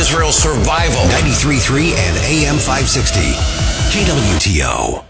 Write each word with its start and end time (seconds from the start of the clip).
Israel's 0.00 0.36
survival. 0.36 1.02
93.3 1.12 1.92
and 1.92 2.16
AM 2.24 2.56
560. 2.56 3.20
KWTO. 3.92 5.04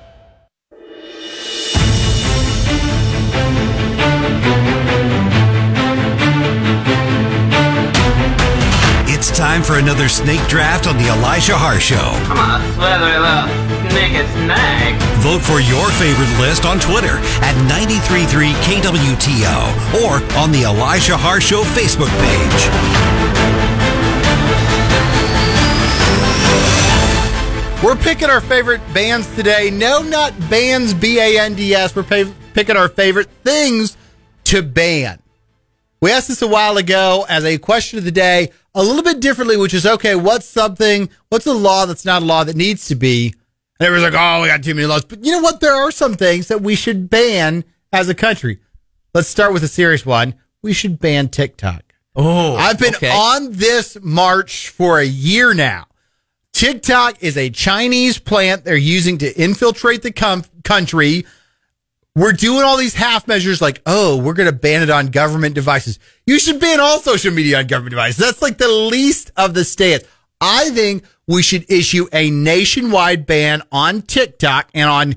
It's 9.07 9.31
time 9.31 9.63
for 9.63 9.79
another 9.79 10.09
snake 10.09 10.45
draft 10.49 10.89
on 10.89 10.97
the 10.97 11.07
Elijah 11.07 11.55
Haahr 11.55 11.79
Show. 11.79 11.97
Come 12.27 12.39
on, 12.39 12.61
slither 12.75 13.15
little 13.15 13.47
naked 13.95 14.27
snake. 14.43 14.99
Vote 15.23 15.43
for 15.43 15.61
your 15.61 15.87
favorite 16.03 16.35
list 16.41 16.65
on 16.65 16.81
Twitter 16.81 17.23
at 17.47 17.55
933 17.71 18.55
KWTO 18.67 20.03
or 20.03 20.19
on 20.37 20.51
the 20.51 20.65
Elijah 20.65 21.17
Haahr 21.17 21.41
Show 21.41 21.63
Facebook 21.63 22.11
page. 22.19 23.30
We're 27.83 27.97
picking 27.97 28.29
our 28.29 28.43
favorite 28.43 28.83
bands 28.93 29.27
today. 29.35 29.71
No, 29.71 30.03
not 30.03 30.39
bands, 30.51 30.93
B 30.93 31.19
A 31.19 31.41
N 31.41 31.55
D 31.55 31.75
S. 31.75 31.97
We're 31.97 32.03
pay- 32.03 32.31
picking 32.53 32.77
our 32.77 32.91
favorite 32.91 33.31
things 33.43 33.97
to 34.45 34.63
ban. 34.63 35.19
We 36.03 36.13
asked 36.13 36.29
this 36.29 36.43
a 36.43 36.47
while 36.47 36.77
ago 36.77 37.25
as 37.27 37.43
a 37.47 37.57
question 37.57 37.99
of 37.99 38.05
the 38.05 38.13
day, 38.13 38.51
a 38.75 38.83
little 38.83 39.03
bit 39.03 39.21
differently, 39.21 39.57
which 39.57 39.73
is 39.73 39.87
okay, 39.87 40.15
what's 40.15 40.45
something, 40.45 41.09
what's 41.31 41.47
a 41.47 41.55
law 41.55 41.87
that's 41.87 42.05
not 42.05 42.21
a 42.21 42.25
law 42.27 42.45
that 42.45 42.55
needs 42.55 42.87
to 42.89 42.97
be? 42.97 43.35
And 43.79 43.87
everyone's 43.87 44.13
like, 44.13 44.23
oh, 44.23 44.43
we 44.43 44.49
got 44.49 44.63
too 44.63 44.75
many 44.75 44.87
laws. 44.87 45.07
But 45.07 45.25
you 45.25 45.33
know 45.33 45.41
what? 45.41 45.61
There 45.61 45.75
are 45.75 45.91
some 45.91 46.17
things 46.17 46.49
that 46.49 46.61
we 46.61 46.75
should 46.75 47.09
ban 47.09 47.65
as 47.95 48.11
a 48.11 48.15
country. 48.15 48.61
Let's 49.15 49.29
start 49.29 49.55
with 49.55 49.65
a 49.65 49.69
serious 49.69 50.05
one. 50.05 50.35
We 50.61 50.75
should 50.75 50.99
ban 50.99 51.31
TikTok. 51.31 51.83
Oh, 52.15 52.57
I've 52.57 52.79
been 52.79 52.95
okay. 52.97 53.11
on 53.11 53.53
this 53.53 53.97
march 54.03 54.69
for 54.69 54.99
a 54.99 55.07
year 55.07 55.55
now. 55.55 55.87
TikTok 56.61 57.23
is 57.23 57.39
a 57.39 57.49
Chinese 57.49 58.19
plant 58.19 58.65
they're 58.65 58.77
using 58.77 59.17
to 59.17 59.43
infiltrate 59.43 60.03
the 60.03 60.13
com- 60.13 60.45
country. 60.63 61.25
We're 62.15 62.33
doing 62.33 62.65
all 62.65 62.77
these 62.77 62.93
half 62.93 63.27
measures 63.27 63.63
like, 63.63 63.81
oh, 63.87 64.19
we're 64.19 64.35
going 64.35 64.51
to 64.51 64.55
ban 64.55 64.83
it 64.83 64.91
on 64.91 65.07
government 65.07 65.55
devices. 65.55 65.99
You 66.27 66.39
should 66.39 66.61
ban 66.61 66.79
all 66.79 66.99
social 66.99 67.33
media 67.33 67.61
on 67.61 67.67
government 67.67 67.93
devices. 67.93 68.19
That's 68.19 68.43
like 68.43 68.59
the 68.59 68.69
least 68.69 69.31
of 69.39 69.55
the 69.55 69.65
stance. 69.65 70.05
I 70.39 70.69
think 70.69 71.05
we 71.27 71.43
should 71.43 71.65
issue 71.71 72.09
a 72.13 72.29
nationwide 72.29 73.25
ban 73.25 73.63
on 73.73 74.03
TikTok 74.03 74.69
and 74.75 74.91
on 74.91 75.17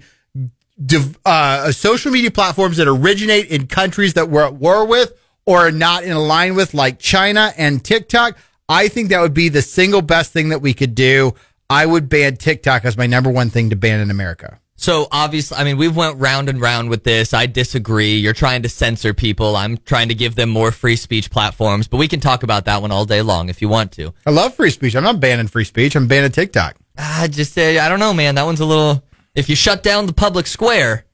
uh, 1.26 1.74
social 1.74 2.14
media 2.14 2.32
platforms 2.32 2.78
that 2.78 2.88
originate 2.88 3.48
in 3.48 3.68
countries 3.68 4.14
that 4.14 4.30
we're 4.30 4.46
at 4.46 4.54
war 4.54 4.86
with 4.88 5.12
or 5.46 5.68
are 5.68 5.72
not 5.72 6.06
in 6.06 6.16
line 6.16 6.56
with, 6.56 6.74
like 6.74 7.00
China 7.00 7.52
and 7.58 7.84
TikTok. 7.84 8.38
I 8.70 8.88
think 8.88 9.10
that 9.10 9.22
would 9.22 9.34
be 9.34 9.50
the 9.50 9.62
single 9.62 10.02
best 10.02 10.32
thing 10.32 10.50
that 10.50 10.62
we 10.62 10.74
could 10.74 10.96
do. 10.96 11.34
I 11.70 11.86
would 11.86 12.10
ban 12.10 12.38
TikTok 12.38 12.86
as 12.86 12.98
my 12.98 13.08
number 13.08 13.30
one 13.30 13.50
thing 13.50 13.70
to 13.72 13.76
ban 13.76 14.00
in 14.00 14.12
America. 14.12 14.60
So 14.76 15.08
obviously, 15.12 15.58
I 15.58 15.64
mean, 15.64 15.78
we've 15.78 15.96
went 15.96 16.20
round 16.20 16.50
and 16.50 16.60
round 16.60 16.90
with 16.90 17.04
this. 17.04 17.34
I 17.34 17.46
disagree. 17.46 18.16
You're 18.16 18.34
trying 18.34 18.64
to 18.64 18.70
censor 18.70 19.14
people. 19.14 19.56
I'm 19.56 19.78
trying 19.78 20.10
to 20.10 20.16
give 20.16 20.36
them 20.36 20.50
more 20.50 20.72
free 20.72 20.96
speech 20.96 21.32
platforms, 21.32 21.88
but 21.88 21.98
we 21.98 22.08
can 22.08 22.20
talk 22.20 22.44
about 22.44 22.66
that 22.66 22.82
one 22.82 22.92
all 22.92 23.06
day 23.06 23.22
long 23.22 23.50
if 23.50 23.62
you 23.62 23.70
want 23.70 23.92
to. 23.94 24.14
I 24.26 24.32
love 24.32 24.56
free 24.56 24.72
speech. 24.72 24.96
I'm 24.96 25.04
not 25.04 25.20
banning 25.20 25.48
free 25.48 25.64
speech. 25.64 25.96
I'm 25.96 26.08
banning 26.08 26.32
TikTok. 26.32 26.76
I 26.98 27.28
just, 27.28 27.54
say, 27.54 27.80
I 27.80 27.88
don't 27.88 28.00
know, 28.00 28.14
man. 28.14 28.36
That 28.36 28.44
one's 28.44 28.60
a 28.60 28.66
little. 28.66 29.04
If 29.36 29.50
you 29.50 29.56
shut 29.56 29.84
down 29.84 30.06
the 30.06 30.14
public 30.14 30.48
square, 30.48 31.06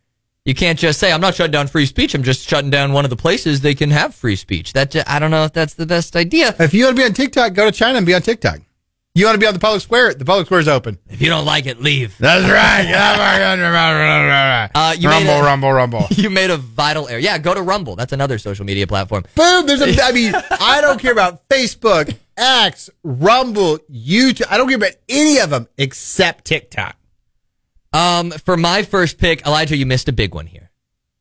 you 0.45 0.55
can't 0.55 0.79
just 0.79 0.99
say, 0.99 1.11
"I'm 1.11 1.21
not 1.21 1.35
shutting 1.35 1.51
down 1.51 1.67
free 1.67 1.85
speech." 1.85 2.15
I'm 2.15 2.23
just 2.23 2.47
shutting 2.47 2.69
down 2.69 2.93
one 2.93 3.03
of 3.05 3.09
the 3.09 3.15
places 3.17 3.61
they 3.61 3.75
can 3.75 3.91
have 3.91 4.15
free 4.15 4.35
speech. 4.35 4.73
That 4.73 4.91
ju- 4.91 5.03
I 5.05 5.19
don't 5.19 5.31
know 5.31 5.43
if 5.43 5.53
that's 5.53 5.73
the 5.75 5.85
best 5.85 6.15
idea. 6.15 6.55
If 6.59 6.73
you 6.73 6.85
want 6.85 6.95
to 6.97 7.01
be 7.01 7.05
on 7.05 7.13
TikTok, 7.13 7.53
go 7.53 7.65
to 7.65 7.71
China 7.71 7.97
and 7.97 8.05
be 8.07 8.13
on 8.15 8.21
TikTok. 8.21 8.59
You 9.15 9.25
want 9.25 9.35
to 9.35 9.39
be 9.39 9.47
on 9.47 9.53
the 9.53 9.59
public 9.59 9.81
square? 9.81 10.13
The 10.13 10.23
public 10.23 10.45
square 10.45 10.59
is 10.61 10.67
open. 10.67 10.97
If 11.09 11.19
you 11.21 11.27
don't 11.29 11.43
like 11.43 11.65
it, 11.65 11.81
leave. 11.81 12.15
That's 12.19 12.47
right. 12.49 12.85
Uh, 14.75 14.95
you 14.97 15.09
made 15.09 15.25
rumble, 15.27 15.33
a- 15.33 15.43
rumble, 15.43 15.73
rumble. 15.73 16.05
You 16.15 16.29
made 16.29 16.51
a 16.51 16.57
vital 16.57 17.07
error. 17.09 17.19
Yeah, 17.19 17.37
go 17.39 17.53
to 17.53 17.61
Rumble. 17.61 17.95
That's 17.95 18.13
another 18.13 18.37
social 18.37 18.65
media 18.65 18.87
platform. 18.87 19.25
Boom. 19.35 19.65
There's 19.65 19.81
a. 19.81 20.01
I 20.03 20.11
mean, 20.11 20.33
I 20.35 20.79
don't 20.81 20.99
care 21.01 21.11
about 21.11 21.49
Facebook, 21.49 22.15
X, 22.37 22.89
Rumble, 23.03 23.79
YouTube. 23.91 24.45
I 24.49 24.57
don't 24.57 24.67
care 24.67 24.77
about 24.77 24.93
any 25.09 25.39
of 25.39 25.49
them 25.49 25.67
except 25.77 26.45
TikTok. 26.45 26.95
Um, 27.93 28.31
for 28.31 28.55
my 28.57 28.83
first 28.83 29.17
pick, 29.17 29.45
Elijah, 29.45 29.75
you 29.75 29.85
missed 29.85 30.07
a 30.07 30.13
big 30.13 30.33
one 30.35 30.45
here. 30.47 30.69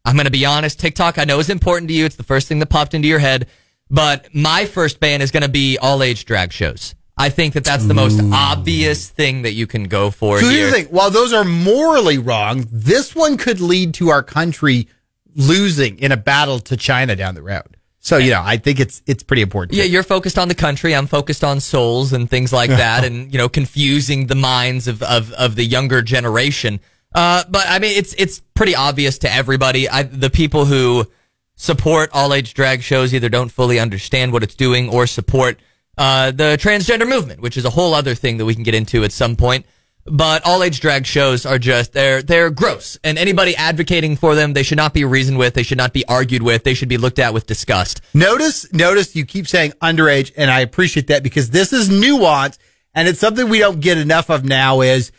I'm 0.05 0.15
going 0.17 0.27
to 0.27 0.31
be 0.31 0.45
honest. 0.47 0.79
TikTok, 0.81 1.19
I 1.19 1.25
know 1.25 1.39
is 1.39 1.51
important 1.51 1.89
to 1.89 1.95
you. 1.95 2.05
It's 2.05 2.17
the 2.17 2.23
first 2.23 2.49
thing 2.49 2.59
that 2.61 2.67
popped 2.67 2.95
into 2.95 3.09
your 3.09 3.19
head. 3.19 3.49
But 3.91 4.29
my 4.35 4.67
first 4.67 5.01
ban 5.01 5.23
is 5.23 5.31
going 5.31 5.43
to 5.43 5.49
be 5.49 5.79
all 5.79 6.03
age 6.03 6.25
drag 6.25 6.53
shows. 6.53 6.95
I 7.17 7.31
think 7.31 7.55
that 7.55 7.65
that's 7.65 7.87
the 7.87 7.95
most 7.95 8.21
obvious 8.33 9.09
thing 9.09 9.43
that 9.43 9.53
you 9.53 9.67
can 9.67 9.85
go 9.85 10.11
for 10.11 10.41
So 10.41 10.49
here. 10.49 10.71
thing. 10.71 10.87
While 10.87 11.11
those 11.11 11.33
are 11.33 11.43
morally 11.45 12.17
wrong, 12.19 12.67
this 12.71 13.15
one 13.15 13.37
could 13.37 13.61
lead 13.61 13.95
to 13.95 14.11
our 14.11 14.23
country 14.23 14.89
losing 15.35 15.99
in 15.99 16.13
a 16.13 16.17
battle 16.17 16.61
to 16.61 16.77
China 16.77 17.17
down 17.17 17.35
the 17.35 17.43
road. 17.43 17.77
So 18.01 18.17
you 18.17 18.31
know, 18.31 18.43
I 18.45 18.57
think 18.57 18.81
it's 18.81 19.03
it's 19.07 19.23
pretty 19.23 19.43
important. 19.43 19.77
Yeah, 19.77 19.85
you're 19.85 20.03
focused 20.03 20.39
on 20.39 20.49
the 20.49 20.55
country. 20.55 20.95
I'm 20.95 21.07
focused 21.07 21.43
on 21.43 21.61
souls 21.61 22.13
and 22.13 22.31
things 22.31 22.53
like 22.53 22.71
that, 22.85 23.05
and 23.05 23.33
you 23.33 23.39
know, 23.39 23.49
confusing 23.49 24.27
the 24.27 24.35
minds 24.35 24.89
of 24.89 25.03
of, 25.03 25.33
of 25.33 25.57
the 25.57 25.65
younger 25.65 26.03
generation. 26.03 26.81
Uh, 27.15 27.45
but 27.49 27.67
I 27.69 27.79
mean, 27.79 27.97
it's 27.97 28.15
it's 28.15 28.41
pretty 28.55 28.75
obvious 28.75 29.19
to 29.19 29.33
everybody. 29.33 29.89
I, 29.89 30.05
the 30.05 30.31
people 30.31 30.65
who 30.65 31.07
support 31.57 32.11
all 32.13 32.33
age 32.33 32.55
drag 32.55 32.83
shows 32.83 33.13
either 33.13 33.29
don't 33.29 33.51
fully 33.51 33.81
understand 33.81 34.33
what 34.33 34.43
it's 34.43 34.55
doing 34.55 34.89
or 34.89 35.07
support 35.07 35.59
uh, 35.97 36.31
the 36.31 36.57
transgender 36.61 37.09
movement, 37.09 37.41
which 37.41 37.57
is 37.57 37.65
a 37.65 37.71
whole 37.71 37.95
other 37.95 38.15
thing 38.15 38.37
that 38.39 38.45
we 38.45 38.55
can 38.55 38.63
get 38.63 38.75
into 38.75 39.03
at 39.03 39.11
some 39.11 39.35
point. 39.35 39.67
But 40.11 40.45
all 40.47 40.63
age 40.63 40.81
drag 40.81 41.07
shows 41.07 41.45
are 41.45 41.59
just 41.59 41.93
they're 41.93 42.23
they're 42.23 42.51
gross, 42.51 42.99
and 43.05 43.19
anybody 43.19 43.55
advocating 43.57 44.17
for 44.17 44.35
them, 44.35 44.53
they 44.53 44.63
should 44.63 44.77
not 44.79 44.95
be 44.95 45.05
reasoned 45.05 45.39
with. 45.39 45.55
They 45.55 45.63
should 45.63 45.79
not 45.79 45.93
be 45.93 46.05
argued 46.07 46.43
with. 46.43 46.65
They 46.65 46.75
should 46.75 46.89
be 46.89 46.97
looked 46.99 47.19
at 47.19 47.35
with 47.35 47.47
disgust. 47.47 48.01
Notice, 48.15 48.73
notice 48.73 49.15
you 49.15 49.25
keep 49.27 49.47
saying 49.47 49.73
underage, 49.83 50.33
and 50.37 50.51
I 50.51 50.61
appreciate 50.61 51.09
that 51.09 51.23
because 51.23 51.51
this 51.51 51.73
is 51.73 51.89
nuance, 51.91 52.59
and 52.95 53.07
it's 53.09 53.21
something 53.21 53.49
we 53.49 53.59
don't 53.59 53.81
get 53.81 53.99
enough 53.99 54.31
of 54.31 54.45
now. 54.45 54.81
Is 54.81 55.13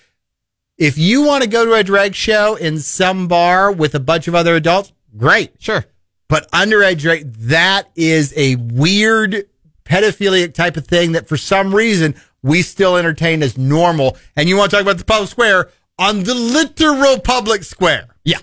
if 0.77 0.97
you 0.97 1.23
want 1.23 1.43
to 1.43 1.49
go 1.49 1.65
to 1.65 1.73
a 1.73 1.83
drag 1.83 2.15
show 2.15 2.55
in 2.55 2.79
some 2.79 3.27
bar 3.27 3.71
with 3.71 3.95
a 3.95 3.99
bunch 3.99 4.27
of 4.27 4.35
other 4.35 4.55
adults, 4.55 4.93
great, 5.17 5.51
Sure. 5.59 5.85
but 6.27 6.49
underage 6.51 6.99
drag 6.99 7.31
that 7.33 7.89
is 7.95 8.33
a 8.37 8.55
weird 8.55 9.45
pedophilic 9.85 10.53
type 10.53 10.77
of 10.77 10.85
thing 10.87 11.13
that 11.13 11.27
for 11.27 11.35
some 11.35 11.73
reason 11.73 12.15
we 12.41 12.61
still 12.61 12.97
entertain 12.97 13.43
as 13.43 13.57
normal. 13.57 14.17
And 14.35 14.47
you 14.47 14.57
want 14.57 14.71
to 14.71 14.77
talk 14.77 14.83
about 14.83 14.97
the 14.97 15.05
public 15.05 15.29
square 15.29 15.69
on 15.97 16.23
the 16.23 16.33
literal 16.33 17.19
public 17.19 17.63
square. 17.63 18.07
Yeah. 18.23 18.39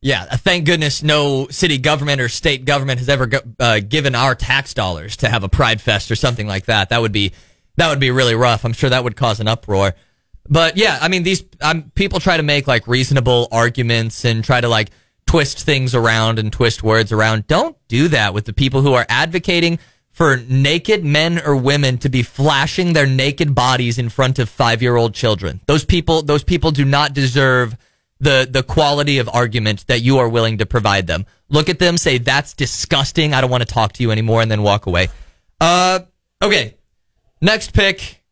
Yeah. 0.00 0.26
uh, 0.30 0.36
Thank 0.36 0.66
goodness 0.66 1.02
no 1.02 1.48
city 1.48 1.78
government 1.78 2.20
or 2.20 2.28
state 2.28 2.64
government 2.64 2.98
has 2.98 3.08
ever 3.08 3.26
go, 3.26 3.40
uh, 3.60 3.80
given 3.80 4.14
our 4.14 4.34
tax 4.34 4.74
dollars 4.74 5.16
to 5.18 5.28
have 5.28 5.44
a 5.44 5.48
pride 5.48 5.80
fest 5.80 6.10
or 6.10 6.16
something 6.16 6.46
like 6.46 6.66
that. 6.66 6.88
That 6.88 7.00
would 7.00 7.12
be, 7.12 7.32
that 7.76 7.88
would 7.90 8.00
be 8.00 8.10
really 8.10 8.34
rough. 8.34 8.64
I'm 8.64 8.72
sure 8.72 8.90
that 8.90 9.04
would 9.04 9.16
cause 9.16 9.40
an 9.40 9.48
uproar. 9.48 9.94
But 10.48 10.76
yeah, 10.76 10.98
I 11.00 11.08
mean, 11.08 11.22
these 11.22 11.44
um, 11.60 11.92
people 11.94 12.20
try 12.20 12.36
to 12.36 12.42
make 12.42 12.66
like 12.66 12.88
reasonable 12.88 13.48
arguments 13.52 14.24
and 14.24 14.42
try 14.42 14.60
to 14.60 14.68
like 14.68 14.90
twist 15.26 15.60
things 15.60 15.94
around 15.94 16.38
and 16.38 16.50
twist 16.50 16.82
words 16.82 17.12
around. 17.12 17.46
Don't 17.46 17.76
do 17.86 18.08
that 18.08 18.32
with 18.32 18.46
the 18.46 18.54
people 18.54 18.80
who 18.80 18.94
are 18.94 19.04
advocating 19.08 19.78
for 20.18 20.36
naked 20.48 21.04
men 21.04 21.40
or 21.46 21.54
women 21.54 21.96
to 21.96 22.08
be 22.08 22.24
flashing 22.24 22.92
their 22.92 23.06
naked 23.06 23.54
bodies 23.54 23.98
in 23.98 24.08
front 24.08 24.40
of 24.40 24.48
five 24.48 24.82
year 24.82 24.96
old 24.96 25.14
children. 25.14 25.60
Those 25.66 25.84
people, 25.84 26.22
those 26.22 26.42
people 26.42 26.72
do 26.72 26.84
not 26.84 27.12
deserve 27.14 27.76
the, 28.18 28.48
the 28.50 28.64
quality 28.64 29.18
of 29.18 29.28
argument 29.32 29.86
that 29.86 30.00
you 30.00 30.18
are 30.18 30.28
willing 30.28 30.58
to 30.58 30.66
provide 30.66 31.06
them. 31.06 31.24
Look 31.50 31.68
at 31.68 31.78
them, 31.78 31.96
say, 31.96 32.18
that's 32.18 32.54
disgusting. 32.54 33.32
I 33.32 33.40
don't 33.40 33.48
want 33.48 33.62
to 33.62 33.72
talk 33.72 33.92
to 33.92 34.02
you 34.02 34.10
anymore 34.10 34.42
and 34.42 34.50
then 34.50 34.64
walk 34.64 34.86
away. 34.86 35.06
Uh, 35.60 36.00
okay. 36.42 36.74
Next 37.40 37.72
pick. 37.72 38.24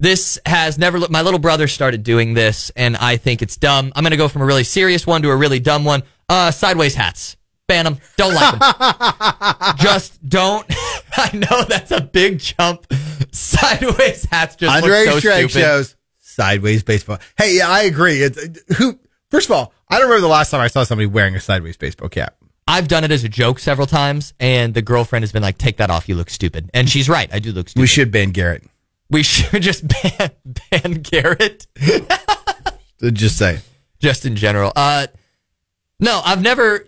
This 0.00 0.38
has 0.46 0.78
never, 0.78 0.98
my 1.10 1.20
little 1.20 1.40
brother 1.40 1.68
started 1.68 2.04
doing 2.04 2.32
this 2.32 2.70
and 2.74 2.96
I 2.96 3.18
think 3.18 3.42
it's 3.42 3.58
dumb. 3.58 3.92
I'm 3.94 4.02
going 4.02 4.12
to 4.12 4.16
go 4.16 4.28
from 4.28 4.40
a 4.40 4.46
really 4.46 4.64
serious 4.64 5.06
one 5.06 5.20
to 5.20 5.28
a 5.28 5.36
really 5.36 5.60
dumb 5.60 5.84
one. 5.84 6.04
Uh, 6.26 6.52
sideways 6.52 6.94
hats. 6.94 7.36
Ban 7.68 7.84
them. 7.84 7.98
Don't 8.16 8.34
like 8.34 8.58
them. 8.58 9.76
just 9.78 10.26
don't. 10.28 10.66
I 11.16 11.30
know 11.36 11.64
that's 11.64 11.90
a 11.90 12.00
big 12.00 12.38
jump. 12.38 12.86
Sideways 13.30 14.24
hats 14.24 14.56
just 14.56 14.82
look 14.82 15.08
so 15.08 15.20
drag 15.20 15.50
stupid. 15.50 15.62
shows, 15.64 15.96
sideways 16.18 16.82
baseball. 16.82 17.18
Hey, 17.36 17.58
yeah, 17.58 17.68
I 17.68 17.82
agree. 17.82 18.22
It's 18.22 18.38
who. 18.78 18.98
First 19.30 19.50
of 19.50 19.56
all, 19.56 19.74
I 19.90 19.96
don't 19.98 20.04
remember 20.08 20.22
the 20.22 20.28
last 20.32 20.50
time 20.50 20.60
I 20.62 20.68
saw 20.68 20.84
somebody 20.84 21.06
wearing 21.06 21.34
a 21.34 21.40
sideways 21.40 21.76
baseball 21.76 22.08
cap. 22.08 22.34
I've 22.66 22.88
done 22.88 23.04
it 23.04 23.10
as 23.10 23.24
a 23.24 23.28
joke 23.28 23.58
several 23.58 23.86
times, 23.86 24.32
and 24.40 24.72
the 24.72 24.80
girlfriend 24.82 25.22
has 25.22 25.32
been 25.32 25.42
like, 25.42 25.58
"Take 25.58 25.76
that 25.76 25.90
off. 25.90 26.08
You 26.08 26.14
look 26.14 26.30
stupid." 26.30 26.70
And 26.72 26.88
she's 26.88 27.08
right. 27.08 27.28
I 27.32 27.38
do 27.38 27.52
look 27.52 27.68
stupid. 27.68 27.80
We 27.82 27.86
should 27.86 28.10
ban 28.10 28.30
Garett. 28.30 28.64
We 29.10 29.22
should 29.22 29.62
just 29.70 29.86
ban 29.86 30.30
ban 30.70 30.94
Garett. 31.02 31.66
Just 33.00 33.36
say. 33.36 33.60
just 34.00 34.24
in 34.24 34.36
general. 34.36 34.72
Uh, 34.74 35.06
no, 36.00 36.22
I've 36.24 36.40
never. 36.42 36.86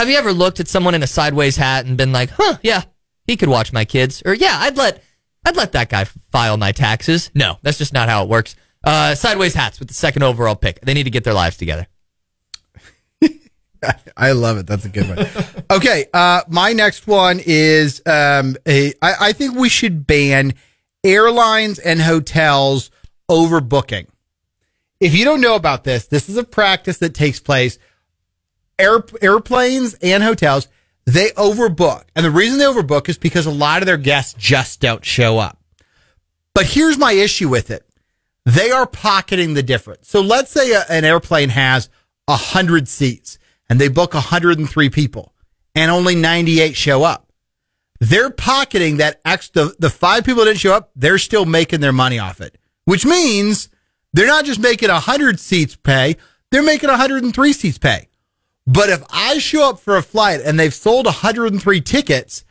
You, 0.00 0.06
have 0.06 0.24
you 0.24 0.30
ever 0.30 0.32
looked 0.32 0.60
at 0.60 0.68
someone 0.68 0.94
in 0.94 1.02
a 1.02 1.06
sideways 1.06 1.56
hat 1.56 1.84
and 1.84 1.98
been 1.98 2.10
like, 2.10 2.30
"Huh, 2.30 2.56
yeah, 2.62 2.84
he 3.26 3.36
could 3.36 3.50
watch 3.50 3.70
my 3.70 3.84
kids," 3.84 4.22
or 4.24 4.32
"Yeah, 4.32 4.56
I'd 4.58 4.78
let 4.78 5.04
I'd 5.44 5.56
let 5.56 5.72
that 5.72 5.90
guy 5.90 6.04
file 6.04 6.56
my 6.56 6.72
taxes. 6.72 7.30
No, 7.34 7.58
that's 7.60 7.76
just 7.76 7.92
not 7.92 8.08
how 8.08 8.22
it 8.22 8.30
works. 8.30 8.56
Uh, 8.82 9.14
sideways 9.14 9.52
hats 9.52 9.78
with 9.78 9.88
the 9.88 9.94
second 9.94 10.22
overall 10.22 10.56
pick. 10.56 10.80
They 10.80 10.94
need 10.94 11.02
to 11.02 11.10
get 11.10 11.24
their 11.24 11.34
lives 11.34 11.58
together. 11.58 11.86
I 14.16 14.32
love 14.32 14.56
it. 14.56 14.66
That's 14.66 14.86
a 14.86 14.88
good 14.88 15.06
one. 15.06 15.26
okay. 15.70 16.06
Uh, 16.14 16.42
my 16.48 16.72
next 16.72 17.06
one 17.06 17.38
is 17.44 18.00
um, 18.06 18.56
a, 18.66 18.94
I, 19.02 19.14
I 19.20 19.32
think 19.34 19.54
we 19.54 19.68
should 19.68 20.06
ban 20.06 20.54
airlines 21.04 21.78
and 21.78 22.00
hotels 22.00 22.90
overbooking. 23.30 24.06
If 24.98 25.14
you 25.14 25.26
don't 25.26 25.42
know 25.42 25.56
about 25.56 25.84
this, 25.84 26.06
this 26.06 26.30
is 26.30 26.38
a 26.38 26.44
practice 26.44 26.98
that 26.98 27.12
takes 27.12 27.38
place. 27.38 27.78
Air, 28.80 29.04
airplanes 29.20 29.94
and 30.02 30.22
hotels, 30.22 30.68
they 31.06 31.30
overbook. 31.30 32.04
And 32.14 32.24
the 32.24 32.30
reason 32.30 32.58
they 32.58 32.64
overbook 32.64 33.08
is 33.08 33.18
because 33.18 33.46
a 33.46 33.50
lot 33.50 33.82
of 33.82 33.86
their 33.86 33.96
guests 33.96 34.34
just 34.38 34.80
don't 34.80 35.04
show 35.04 35.38
up. 35.38 35.58
But 36.54 36.66
here's 36.66 36.98
my 36.98 37.12
issue 37.12 37.48
with 37.48 37.70
it. 37.70 37.86
They 38.44 38.70
are 38.70 38.86
pocketing 38.86 39.54
the 39.54 39.62
difference. 39.62 40.08
So 40.08 40.20
let's 40.20 40.50
say 40.50 40.72
a, 40.72 40.84
an 40.88 41.04
airplane 41.04 41.50
has 41.50 41.88
a 42.26 42.36
hundred 42.36 42.88
seats 42.88 43.38
and 43.68 43.80
they 43.80 43.88
book 43.88 44.14
103 44.14 44.90
people 44.90 45.34
and 45.74 45.90
only 45.90 46.14
98 46.14 46.76
show 46.76 47.04
up. 47.04 47.32
They're 48.00 48.30
pocketing 48.30 48.96
that 48.96 49.20
extra, 49.24 49.70
the 49.78 49.90
five 49.90 50.24
people 50.24 50.44
that 50.44 50.50
didn't 50.50 50.60
show 50.60 50.72
up, 50.72 50.90
they're 50.96 51.18
still 51.18 51.44
making 51.44 51.80
their 51.80 51.92
money 51.92 52.18
off 52.18 52.40
it, 52.40 52.56
which 52.86 53.04
means 53.04 53.68
they're 54.12 54.26
not 54.26 54.46
just 54.46 54.58
making 54.58 54.88
100 54.88 55.38
seats 55.38 55.76
pay, 55.76 56.16
they're 56.50 56.62
making 56.62 56.88
103 56.88 57.52
seats 57.52 57.78
pay. 57.78 58.08
But 58.70 58.88
if 58.88 59.02
I 59.10 59.38
show 59.38 59.68
up 59.68 59.80
for 59.80 59.96
a 59.96 60.02
flight 60.02 60.40
and 60.44 60.58
they've 60.58 60.72
sold 60.72 61.06
103 61.06 61.80
tickets 61.80 62.44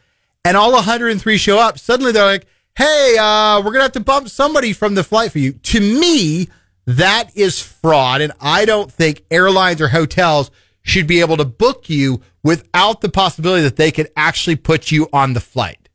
and 0.44 0.57
all 0.57 0.74
103 0.74 1.38
show 1.38 1.57
up, 1.57 1.80
suddenly 1.80 2.12
they're 2.12 2.25
like, 2.25 2.45
hey, 2.75 3.16
uh, 3.18 3.60
we're 3.60 3.71
going 3.71 3.75
to 3.75 3.83
have 3.83 3.92
to 3.94 4.01
bump 4.01 4.27
somebody 4.27 4.74
from 4.74 4.95
the 4.95 5.04
flight 5.04 5.31
for 5.31 5.39
you. 5.39 5.54
To 5.54 5.80
me, 5.80 6.50
that 6.86 7.30
is 7.36 7.62
fraud. 7.62 8.19
And 8.19 8.33
I 8.42 8.66
don't 8.66 8.92
think 8.92 9.24
airlines 9.31 9.80
or 9.80 9.88
hotels 9.88 10.51
should 10.81 11.07
be 11.07 11.21
able 11.21 11.38
to 11.38 11.45
book 11.45 11.89
you 11.89 12.22
without 12.44 13.00
the 13.00 13.10
possibility 13.10 13.63
that 13.63 13.77
they 13.77 13.92
could 13.92 14.12
actually 14.18 14.57
put 14.57 14.92
you 14.92 15.07
on 15.13 15.33
the 15.33 15.39
flight. 15.39 15.88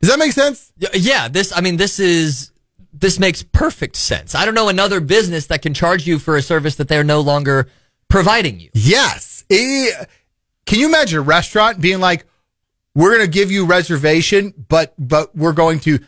Does 0.00 0.08
that 0.08 0.18
make 0.18 0.32
sense? 0.32 0.72
Yeah, 0.94 1.28
this, 1.28 1.54
I 1.54 1.60
mean, 1.60 1.76
this 1.76 2.00
is, 2.00 2.50
this 2.94 3.18
makes 3.18 3.42
perfect 3.42 3.96
sense. 3.96 4.34
I 4.34 4.46
don't 4.46 4.54
know 4.54 4.70
another 4.70 5.00
business 5.00 5.48
that 5.48 5.60
can 5.60 5.74
charge 5.74 6.06
you 6.06 6.18
for 6.18 6.36
a 6.36 6.42
service 6.42 6.76
that 6.76 6.88
they're 6.88 7.04
no 7.04 7.20
longer 7.20 7.68
providing 8.08 8.58
you. 8.58 8.70
Yes. 8.72 9.35
It, 9.48 10.08
can 10.64 10.78
you 10.78 10.88
imagine 10.88 11.18
a 11.18 11.22
restaurant 11.22 11.80
being 11.80 12.00
like, 12.00 12.24
we're 12.94 13.14
going 13.16 13.26
to 13.26 13.30
give 13.30 13.50
you 13.50 13.66
reservation, 13.66 14.54
but, 14.68 14.94
but 14.98 15.36
we're 15.36 15.52
going 15.52 15.80
to 15.80 15.98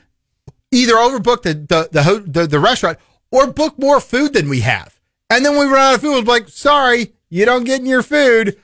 either 0.71 0.95
overbook 0.95 1.43
the, 1.43 1.55
the, 1.55 1.89
the, 1.93 2.25
the, 2.27 2.47
the 2.47 2.61
restaurant 2.61 2.99
or 3.31 3.47
book 3.47 3.79
more 3.79 4.01
food 4.01 4.33
than 4.33 4.49
we 4.49 4.61
have. 4.61 4.99
And 5.31 5.45
then 5.45 5.59
we 5.59 5.67
run 5.67 5.79
out 5.79 5.95
of 5.97 6.01
food. 6.01 6.19
It's 6.21 6.29
like, 6.29 6.49
sorry, 6.49 7.13
you 7.29 7.45
don't 7.45 7.65
get 7.65 7.81
in 7.81 7.87
your 7.87 8.03
food. 8.03 8.59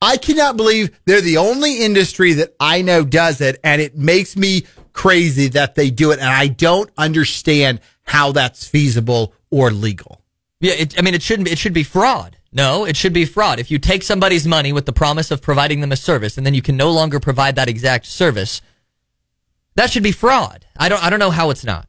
I 0.00 0.16
cannot 0.16 0.56
believe 0.56 0.98
they're 1.04 1.20
the 1.20 1.36
only 1.36 1.82
industry 1.82 2.32
that 2.34 2.56
I 2.58 2.82
know 2.82 3.04
does 3.04 3.40
it. 3.40 3.60
And 3.62 3.80
it 3.80 3.96
makes 3.96 4.36
me 4.36 4.64
crazy 4.92 5.48
that 5.48 5.76
they 5.76 5.90
do 5.90 6.10
it. 6.10 6.18
And 6.18 6.28
I 6.28 6.48
don't 6.48 6.90
understand 6.98 7.80
how 8.02 8.32
that's 8.32 8.66
feasible 8.66 9.32
or 9.50 9.70
legal. 9.70 10.20
Yeah. 10.60 10.74
It, 10.74 10.98
I 10.98 11.02
mean, 11.02 11.14
it 11.14 11.22
shouldn't, 11.22 11.48
it 11.48 11.58
should 11.58 11.72
be 11.72 11.84
fraud. 11.84 12.36
No, 12.52 12.84
it 12.84 12.96
should 12.96 13.14
be 13.14 13.24
fraud. 13.24 13.58
If 13.58 13.70
you 13.70 13.78
take 13.78 14.02
somebody's 14.02 14.46
money 14.46 14.72
with 14.72 14.84
the 14.84 14.92
promise 14.92 15.30
of 15.30 15.40
providing 15.40 15.80
them 15.80 15.92
a 15.92 15.96
service 15.96 16.36
and 16.36 16.46
then 16.46 16.52
you 16.52 16.62
can 16.62 16.76
no 16.76 16.90
longer 16.90 17.18
provide 17.18 17.56
that 17.56 17.68
exact 17.68 18.06
service, 18.06 18.60
that 19.74 19.90
should 19.90 20.02
be 20.02 20.12
fraud. 20.12 20.66
I 20.76 20.90
don't, 20.90 21.02
I 21.02 21.08
don't 21.08 21.18
know 21.18 21.30
how 21.30 21.50
it's 21.50 21.64
not. 21.64 21.88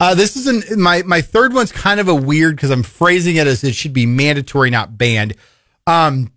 Uh, 0.00 0.14
this 0.14 0.36
is 0.36 0.46
an, 0.46 0.80
my 0.80 1.02
my 1.02 1.20
third 1.20 1.52
one's 1.52 1.70
kind 1.70 2.00
of 2.00 2.08
a 2.08 2.14
weird 2.14 2.56
because 2.56 2.70
I'm 2.70 2.82
phrasing 2.82 3.36
it 3.36 3.46
as 3.46 3.62
it 3.62 3.74
should 3.74 3.92
be 3.92 4.06
mandatory, 4.06 4.70
not 4.70 4.98
banned. 4.98 5.34
Um, 5.86 6.32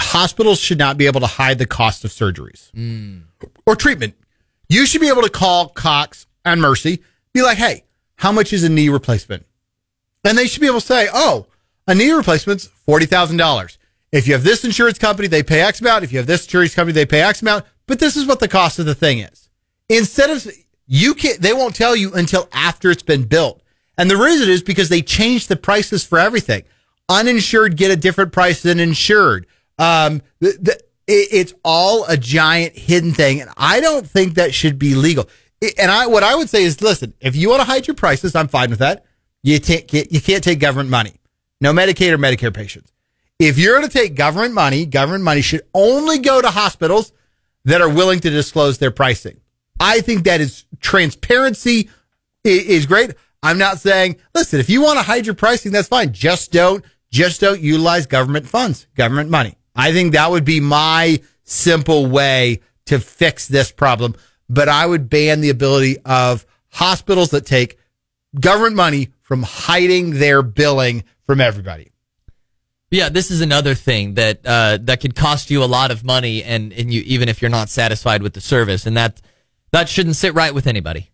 hospitals 0.00 0.60
should 0.60 0.78
not 0.78 0.96
be 0.96 1.06
able 1.06 1.20
to 1.20 1.26
hide 1.26 1.58
the 1.58 1.66
cost 1.66 2.04
of 2.04 2.10
surgeries 2.10 2.70
mm. 2.72 3.22
or 3.66 3.74
treatment. 3.74 4.14
You 4.68 4.86
should 4.86 5.00
be 5.00 5.08
able 5.08 5.22
to 5.22 5.30
call 5.30 5.68
Cox 5.68 6.26
and 6.44 6.60
Mercy, 6.60 7.02
be 7.32 7.42
like, 7.42 7.58
"Hey, 7.58 7.84
how 8.16 8.30
much 8.30 8.52
is 8.52 8.62
a 8.62 8.68
knee 8.68 8.88
replacement?" 8.88 9.44
And 10.22 10.38
they 10.38 10.46
should 10.46 10.60
be 10.60 10.68
able 10.68 10.80
to 10.80 10.86
say, 10.86 11.08
"Oh, 11.12 11.46
a 11.86 11.94
knee 11.94 12.12
replacement's 12.12 12.66
forty 12.66 13.06
thousand 13.06 13.36
dollars. 13.36 13.78
If 14.12 14.26
you 14.26 14.32
have 14.32 14.44
this 14.44 14.64
insurance 14.64 14.98
company, 14.98 15.28
they 15.28 15.42
pay 15.42 15.60
X 15.60 15.80
amount. 15.80 16.04
If 16.04 16.12
you 16.12 16.18
have 16.18 16.26
this 16.26 16.44
insurance 16.44 16.74
company, 16.74 16.92
they 16.92 17.06
pay 17.06 17.22
X 17.22 17.42
amount. 17.42 17.64
But 17.86 17.98
this 17.98 18.16
is 18.16 18.26
what 18.26 18.40
the 18.40 18.48
cost 18.48 18.78
of 18.78 18.86
the 18.86 18.94
thing 18.94 19.20
is." 19.20 19.48
Instead 19.88 20.30
of 20.30 20.46
you 20.86 21.14
can't, 21.14 21.40
they 21.40 21.52
won't 21.52 21.74
tell 21.74 21.94
you 21.94 22.12
until 22.14 22.48
after 22.52 22.90
it's 22.90 23.02
been 23.02 23.24
built. 23.24 23.62
And 23.96 24.10
the 24.10 24.16
reason 24.16 24.48
is 24.48 24.62
because 24.62 24.88
they 24.88 25.02
change 25.02 25.46
the 25.46 25.56
prices 25.56 26.04
for 26.04 26.18
everything. 26.18 26.64
Uninsured 27.08 27.76
get 27.76 27.90
a 27.90 27.96
different 27.96 28.32
price 28.32 28.62
than 28.62 28.80
insured. 28.80 29.46
Um, 29.78 30.22
the, 30.38 30.56
the, 30.60 30.72
it, 31.06 31.28
it's 31.32 31.54
all 31.64 32.04
a 32.06 32.16
giant 32.16 32.76
hidden 32.76 33.12
thing. 33.12 33.40
And 33.40 33.50
I 33.56 33.80
don't 33.80 34.08
think 34.08 34.34
that 34.34 34.54
should 34.54 34.78
be 34.78 34.94
legal. 34.94 35.28
And 35.78 35.90
I, 35.90 36.06
what 36.06 36.22
I 36.22 36.34
would 36.34 36.48
say 36.48 36.64
is, 36.64 36.80
listen, 36.80 37.14
if 37.20 37.36
you 37.36 37.50
want 37.50 37.60
to 37.60 37.66
hide 37.66 37.86
your 37.86 37.94
prices, 37.94 38.34
I'm 38.34 38.48
fine 38.48 38.70
with 38.70 38.78
that. 38.78 39.04
You, 39.42 39.58
take, 39.58 39.92
you 39.92 40.20
can't 40.20 40.42
take 40.42 40.58
government 40.58 40.88
money. 40.88 41.19
No 41.60 41.72
Medicaid 41.72 42.12
or 42.12 42.18
Medicare 42.18 42.54
patients. 42.54 42.92
If 43.38 43.58
you're 43.58 43.78
going 43.78 43.88
to 43.88 43.98
take 43.98 44.14
government 44.14 44.54
money, 44.54 44.86
government 44.86 45.24
money 45.24 45.40
should 45.40 45.62
only 45.74 46.18
go 46.18 46.40
to 46.40 46.50
hospitals 46.50 47.12
that 47.64 47.80
are 47.80 47.88
willing 47.88 48.20
to 48.20 48.30
disclose 48.30 48.78
their 48.78 48.90
pricing. 48.90 49.40
I 49.78 50.00
think 50.00 50.24
that 50.24 50.40
is 50.40 50.64
transparency 50.80 51.88
is 52.44 52.86
great. 52.86 53.14
I'm 53.42 53.58
not 53.58 53.80
saying, 53.80 54.16
listen, 54.34 54.60
if 54.60 54.68
you 54.68 54.82
want 54.82 54.98
to 54.98 55.02
hide 55.02 55.24
your 55.24 55.34
pricing, 55.34 55.72
that's 55.72 55.88
fine. 55.88 56.12
Just 56.12 56.52
don't, 56.52 56.84
just 57.10 57.40
don't 57.40 57.60
utilize 57.60 58.06
government 58.06 58.46
funds, 58.46 58.86
government 58.94 59.30
money. 59.30 59.56
I 59.74 59.92
think 59.92 60.12
that 60.12 60.30
would 60.30 60.44
be 60.44 60.60
my 60.60 61.22
simple 61.44 62.06
way 62.06 62.60
to 62.86 62.98
fix 62.98 63.48
this 63.48 63.72
problem. 63.72 64.14
But 64.48 64.68
I 64.68 64.84
would 64.84 65.08
ban 65.08 65.40
the 65.40 65.50
ability 65.50 65.98
of 66.04 66.44
hospitals 66.68 67.30
that 67.30 67.46
take 67.46 67.78
government 68.38 68.76
money 68.76 69.10
from 69.22 69.42
hiding 69.42 70.18
their 70.18 70.42
billing 70.42 71.04
from 71.30 71.40
everybody. 71.40 71.92
Yeah, 72.90 73.08
this 73.08 73.30
is 73.30 73.40
another 73.40 73.76
thing 73.76 74.14
that 74.14 74.40
uh, 74.44 74.78
that 74.82 75.00
could 75.00 75.14
cost 75.14 75.48
you 75.48 75.62
a 75.62 75.66
lot 75.66 75.92
of 75.92 76.02
money, 76.02 76.42
and, 76.42 76.72
and 76.72 76.92
you 76.92 77.02
even 77.06 77.28
if 77.28 77.40
you're 77.40 77.52
not 77.52 77.68
satisfied 77.68 78.20
with 78.20 78.32
the 78.32 78.40
service, 78.40 78.84
and 78.84 78.96
that 78.96 79.22
that 79.70 79.88
shouldn't 79.88 80.16
sit 80.16 80.34
right 80.34 80.52
with 80.52 80.66
anybody. 80.66 81.10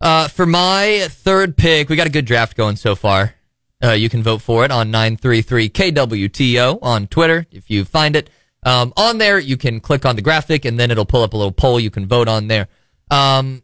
Uh, 0.00 0.28
for 0.28 0.46
my 0.46 1.08
third 1.10 1.58
pick, 1.58 1.90
we 1.90 1.96
got 1.96 2.06
a 2.06 2.10
good 2.10 2.24
draft 2.24 2.56
going 2.56 2.76
so 2.76 2.96
far. 2.96 3.34
Uh, 3.82 3.90
you 3.90 4.08
can 4.08 4.22
vote 4.22 4.40
for 4.40 4.64
it 4.64 4.70
on 4.70 4.90
933KWTO 4.90 6.78
on 6.80 7.06
Twitter 7.06 7.46
if 7.50 7.68
you 7.68 7.84
find 7.84 8.16
it. 8.16 8.30
Um, 8.62 8.94
on 8.96 9.18
there, 9.18 9.38
you 9.38 9.58
can 9.58 9.78
click 9.80 10.06
on 10.06 10.16
the 10.16 10.22
graphic 10.22 10.64
and 10.64 10.80
then 10.80 10.90
it'll 10.90 11.04
pull 11.04 11.22
up 11.22 11.34
a 11.34 11.36
little 11.36 11.52
poll. 11.52 11.78
You 11.78 11.90
can 11.90 12.06
vote 12.06 12.28
on 12.28 12.46
there. 12.48 12.68
Um, 13.10 13.62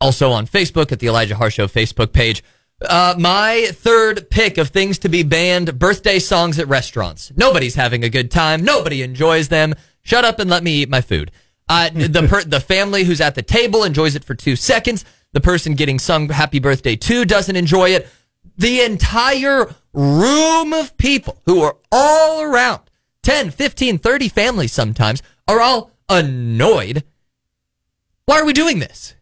also 0.00 0.30
on 0.30 0.46
Facebook 0.46 0.92
at 0.92 0.98
the 0.98 1.08
Elijah 1.08 1.34
Haahr 1.34 1.50
Show 1.50 1.66
Facebook 1.66 2.14
page. 2.14 2.42
Uh, 2.82 3.14
my 3.18 3.68
third 3.72 4.30
pick 4.30 4.56
of 4.56 4.70
things 4.70 4.98
to 5.00 5.08
be 5.08 5.22
banned 5.22 5.78
birthday 5.78 6.18
songs 6.18 6.58
at 6.58 6.66
restaurants. 6.66 7.30
Nobody's 7.36 7.74
having 7.74 8.04
a 8.04 8.08
good 8.08 8.30
time. 8.30 8.64
Nobody 8.64 9.02
enjoys 9.02 9.48
them. 9.48 9.74
Shut 10.02 10.24
up 10.24 10.38
and 10.38 10.48
let 10.48 10.62
me 10.62 10.72
eat 10.72 10.88
my 10.88 11.02
food. 11.02 11.30
Uh, 11.68 11.90
the 11.94 12.26
per- 12.28 12.44
the 12.44 12.60
family 12.60 13.04
who's 13.04 13.20
at 13.20 13.34
the 13.34 13.42
table 13.42 13.84
enjoys 13.84 14.14
it 14.16 14.24
for 14.24 14.34
two 14.34 14.56
seconds. 14.56 15.04
The 15.32 15.40
person 15.40 15.74
getting 15.74 15.98
sung 15.98 16.28
happy 16.28 16.58
birthday 16.58 16.96
to 16.96 17.24
doesn't 17.24 17.54
enjoy 17.54 17.90
it. 17.90 18.08
The 18.56 18.80
entire 18.80 19.74
room 19.92 20.72
of 20.72 20.96
people 20.96 21.40
who 21.46 21.62
are 21.62 21.76
all 21.92 22.42
around 22.42 22.80
10, 23.22 23.50
15, 23.50 23.98
30 23.98 24.28
families 24.28 24.72
sometimes 24.72 25.22
are 25.46 25.60
all 25.60 25.90
annoyed. 26.08 27.04
Why 28.26 28.40
are 28.40 28.44
we 28.44 28.52
doing 28.52 28.78
this? 28.78 29.14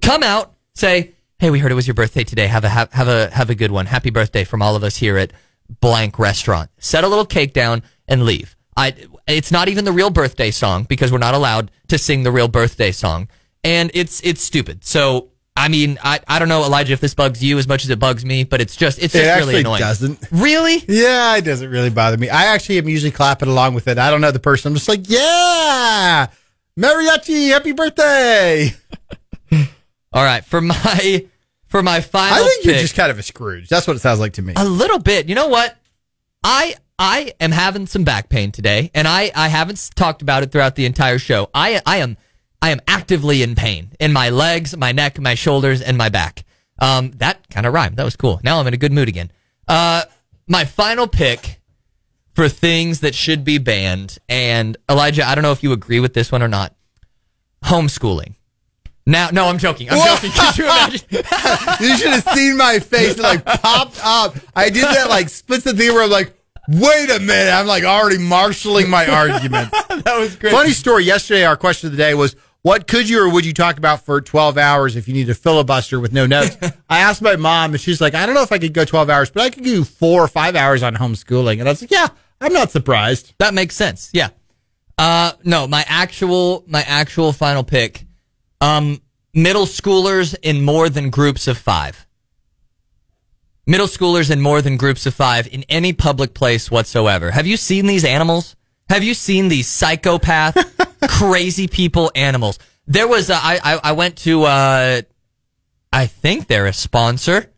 Come 0.00 0.22
out, 0.22 0.54
say, 0.74 1.12
"Hey, 1.42 1.50
we 1.50 1.58
heard 1.58 1.72
it 1.72 1.74
was 1.74 1.88
your 1.88 1.94
birthday 1.94 2.22
today. 2.22 2.46
Have 2.46 2.62
a 2.62 2.68
have, 2.68 2.92
have 2.92 3.08
a 3.08 3.28
have 3.30 3.50
a 3.50 3.56
good 3.56 3.72
one. 3.72 3.86
Happy 3.86 4.10
birthday 4.10 4.44
from 4.44 4.62
all 4.62 4.76
of 4.76 4.84
us 4.84 4.96
here 4.96 5.18
at 5.18 5.32
blank 5.80 6.20
restaurant." 6.20 6.70
Set 6.78 7.02
a 7.02 7.08
little 7.08 7.26
cake 7.26 7.52
down 7.52 7.82
and 8.06 8.24
leave. 8.24 8.54
I 8.76 8.94
it's 9.26 9.50
not 9.50 9.68
even 9.68 9.84
the 9.84 9.90
real 9.90 10.10
birthday 10.10 10.52
song 10.52 10.84
because 10.84 11.10
we're 11.10 11.18
not 11.18 11.34
allowed 11.34 11.72
to 11.88 11.98
sing 11.98 12.22
the 12.22 12.30
real 12.30 12.46
birthday 12.46 12.92
song. 12.92 13.26
And 13.64 13.90
it's 13.92 14.20
it's 14.22 14.40
stupid. 14.40 14.84
So 14.84 15.30
I 15.56 15.66
mean, 15.66 15.98
I, 16.00 16.20
I 16.28 16.38
don't 16.38 16.48
know, 16.48 16.62
Elijah, 16.62 16.92
if 16.92 17.00
this 17.00 17.14
bugs 17.14 17.42
you 17.42 17.58
as 17.58 17.66
much 17.66 17.82
as 17.82 17.90
it 17.90 17.98
bugs 17.98 18.24
me, 18.24 18.44
but 18.44 18.60
it's 18.60 18.76
just 18.76 19.02
it's 19.02 19.12
just 19.12 19.24
it 19.24 19.38
really 19.40 19.60
annoying. 19.60 19.80
Doesn't 19.80 20.20
really? 20.30 20.84
Yeah, 20.86 21.36
it 21.36 21.44
doesn't 21.44 21.68
really 21.68 21.90
bother 21.90 22.18
me. 22.18 22.30
I 22.30 22.46
actually 22.54 22.78
am 22.78 22.88
usually 22.88 23.10
clapping 23.10 23.48
along 23.48 23.74
with 23.74 23.88
it. 23.88 23.98
I 23.98 24.12
don't 24.12 24.20
know 24.20 24.30
the 24.30 24.38
person. 24.38 24.70
I'm 24.70 24.76
just 24.76 24.88
like, 24.88 25.08
yeah, 25.08 26.28
mariachi, 26.78 27.48
happy 27.48 27.72
birthday. 27.72 28.74
All 30.14 30.24
right, 30.24 30.44
for 30.44 30.60
my 30.60 31.26
for 31.72 31.82
my 31.82 32.02
final. 32.02 32.44
I 32.44 32.48
think 32.48 32.62
pick, 32.64 32.72
you're 32.72 32.82
just 32.82 32.94
kind 32.94 33.10
of 33.10 33.18
a 33.18 33.22
Scrooge. 33.22 33.68
That's 33.68 33.86
what 33.86 33.96
it 33.96 34.00
sounds 34.00 34.20
like 34.20 34.34
to 34.34 34.42
me. 34.42 34.52
a 34.56 34.64
little 34.64 34.98
bit. 34.98 35.28
You 35.28 35.34
know 35.34 35.48
what? 35.48 35.76
I 36.44 36.76
I 36.98 37.32
am 37.40 37.50
having 37.50 37.86
some 37.86 38.04
back 38.04 38.28
pain 38.28 38.52
today, 38.52 38.90
and 38.94 39.08
I 39.08 39.32
I 39.34 39.48
haven't 39.48 39.90
talked 39.96 40.22
about 40.22 40.42
it 40.42 40.52
throughout 40.52 40.76
the 40.76 40.84
entire 40.84 41.18
show. 41.18 41.48
I 41.54 41.80
I 41.86 41.96
am 41.96 42.18
I 42.60 42.70
am 42.70 42.80
actively 42.86 43.42
in 43.42 43.54
pain 43.54 43.90
in 43.98 44.12
my 44.12 44.28
legs, 44.28 44.76
my 44.76 44.92
neck, 44.92 45.18
my 45.18 45.34
shoulders, 45.34 45.80
and 45.80 45.96
my 45.96 46.10
back. 46.10 46.44
Um, 46.78 47.12
that 47.12 47.48
kind 47.48 47.66
of 47.66 47.72
rhymed. 47.72 47.96
That 47.96 48.04
was 48.04 48.16
cool. 48.16 48.38
Now 48.44 48.60
I'm 48.60 48.66
in 48.66 48.74
a 48.74 48.76
good 48.76 48.92
mood 48.92 49.08
again. 49.08 49.32
Uh, 49.66 50.02
my 50.46 50.64
final 50.66 51.06
pick 51.06 51.60
for 52.34 52.48
things 52.48 53.00
that 53.00 53.14
should 53.14 53.44
be 53.44 53.56
banned, 53.58 54.18
and 54.28 54.76
Elijah, 54.90 55.26
I 55.26 55.34
don't 55.34 55.42
know 55.42 55.52
if 55.52 55.62
you 55.62 55.72
agree 55.72 56.00
with 56.00 56.12
this 56.12 56.30
one 56.30 56.42
or 56.42 56.48
not. 56.48 56.74
Homeschooling. 57.64 58.34
Now, 59.04 59.30
no, 59.30 59.46
I'm 59.46 59.58
joking. 59.58 59.88
I'm 59.90 59.98
joking. 59.98 60.30
Could 60.30 60.58
you 60.58 60.64
imagine? 60.64 61.00
you 61.10 61.96
should 61.96 62.12
have 62.12 62.28
seen 62.34 62.56
my 62.56 62.78
face. 62.78 63.18
It 63.18 63.22
like 63.22 63.44
popped 63.44 63.98
up. 64.02 64.36
I 64.54 64.70
did 64.70 64.84
that 64.84 65.08
like 65.08 65.28
split 65.28 65.64
the 65.64 65.72
thing 65.74 65.92
where 65.92 66.04
I'm 66.04 66.10
like, 66.10 66.32
wait 66.68 67.10
a 67.10 67.18
minute. 67.18 67.52
I'm 67.52 67.66
like 67.66 67.84
already 67.84 68.18
marshaling 68.18 68.88
my 68.88 69.06
argument. 69.06 69.70
that 69.88 70.16
was 70.18 70.36
great. 70.36 70.52
Funny 70.52 70.70
story. 70.70 71.04
Yesterday, 71.04 71.44
our 71.44 71.56
question 71.56 71.88
of 71.88 71.92
the 71.92 71.98
day 71.98 72.14
was, 72.14 72.36
what 72.62 72.86
could 72.86 73.08
you 73.08 73.20
or 73.20 73.28
would 73.28 73.44
you 73.44 73.52
talk 73.52 73.76
about 73.76 74.04
for 74.04 74.20
12 74.20 74.56
hours 74.56 74.94
if 74.94 75.08
you 75.08 75.14
need 75.14 75.28
a 75.28 75.34
filibuster 75.34 75.98
with 75.98 76.12
no 76.12 76.26
notes? 76.26 76.56
I 76.88 77.00
asked 77.00 77.20
my 77.20 77.34
mom, 77.34 77.72
and 77.72 77.80
she's 77.80 78.00
like, 78.00 78.14
I 78.14 78.24
don't 78.24 78.36
know 78.36 78.42
if 78.42 78.52
I 78.52 78.58
could 78.58 78.72
go 78.72 78.84
12 78.84 79.10
hours, 79.10 79.30
but 79.30 79.42
I 79.42 79.50
could 79.50 79.64
do 79.64 79.82
four 79.82 80.22
or 80.22 80.28
five 80.28 80.54
hours 80.54 80.82
on 80.84 80.94
homeschooling. 80.94 81.58
And 81.58 81.68
I 81.68 81.72
was 81.72 81.80
like, 81.80 81.90
yeah, 81.90 82.06
I'm 82.40 82.52
not 82.52 82.70
surprised. 82.70 83.34
That 83.38 83.52
makes 83.52 83.74
sense. 83.74 84.10
Yeah. 84.12 84.28
Uh, 84.96 85.32
no, 85.42 85.66
my 85.66 85.84
actual, 85.88 86.62
my 86.68 86.82
actual 86.82 87.32
final 87.32 87.64
pick, 87.64 88.06
um, 88.62 89.02
middle 89.34 89.66
schoolers 89.66 90.34
in 90.40 90.62
more 90.62 90.88
than 90.88 91.10
groups 91.10 91.48
of 91.48 91.58
five. 91.58 92.06
Middle 93.66 93.86
schoolers 93.86 94.30
in 94.30 94.40
more 94.40 94.62
than 94.62 94.76
groups 94.76 95.04
of 95.06 95.14
five 95.14 95.46
in 95.52 95.64
any 95.68 95.92
public 95.92 96.32
place 96.32 96.70
whatsoever. 96.70 97.30
Have 97.30 97.46
you 97.46 97.56
seen 97.56 97.86
these 97.86 98.04
animals? 98.04 98.56
Have 98.88 99.04
you 99.04 99.14
seen 99.14 99.48
these 99.48 99.68
psychopath, 99.68 100.56
crazy 101.08 101.68
people 101.68 102.10
animals? 102.14 102.58
There 102.86 103.06
was, 103.06 103.30
a, 103.30 103.34
I, 103.34 103.60
I, 103.62 103.80
I 103.84 103.92
went 103.92 104.18
to, 104.18 104.44
uh, 104.44 105.02
I 105.92 106.06
think 106.06 106.46
they're 106.46 106.66
a 106.66 106.72
sponsor. 106.72 107.50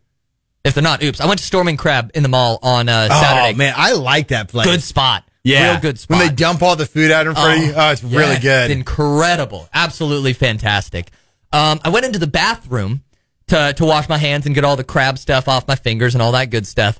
If 0.64 0.74
they're 0.74 0.82
not, 0.82 1.02
oops. 1.02 1.20
I 1.20 1.26
went 1.26 1.40
to 1.40 1.46
Storming 1.46 1.76
Crab 1.76 2.10
in 2.14 2.22
the 2.22 2.28
mall 2.28 2.58
on 2.62 2.88
uh, 2.88 3.08
Saturday. 3.08 3.54
Oh, 3.54 3.56
man. 3.56 3.74
I 3.76 3.92
like 3.92 4.28
that 4.28 4.48
place. 4.48 4.66
Good 4.66 4.82
spot. 4.82 5.24
Yeah. 5.44 5.72
Real 5.72 5.80
good 5.80 5.98
spot. 5.98 6.18
When 6.18 6.28
they 6.28 6.34
dump 6.34 6.62
all 6.62 6.74
the 6.74 6.86
food 6.86 7.10
out 7.10 7.26
in 7.26 7.34
front 7.34 7.60
of 7.60 7.66
you, 7.66 7.74
oh, 7.76 7.90
it's 7.90 8.02
yeah, 8.02 8.18
really 8.18 8.40
good. 8.40 8.70
Incredible. 8.70 9.68
Absolutely 9.72 10.32
fantastic. 10.32 11.10
Um, 11.52 11.80
I 11.84 11.90
went 11.90 12.06
into 12.06 12.18
the 12.18 12.26
bathroom 12.26 13.04
to, 13.48 13.74
to 13.74 13.84
wash 13.84 14.08
my 14.08 14.16
hands 14.16 14.46
and 14.46 14.54
get 14.54 14.64
all 14.64 14.76
the 14.76 14.84
crab 14.84 15.18
stuff 15.18 15.46
off 15.46 15.68
my 15.68 15.76
fingers 15.76 16.14
and 16.14 16.22
all 16.22 16.32
that 16.32 16.50
good 16.50 16.66
stuff. 16.66 16.98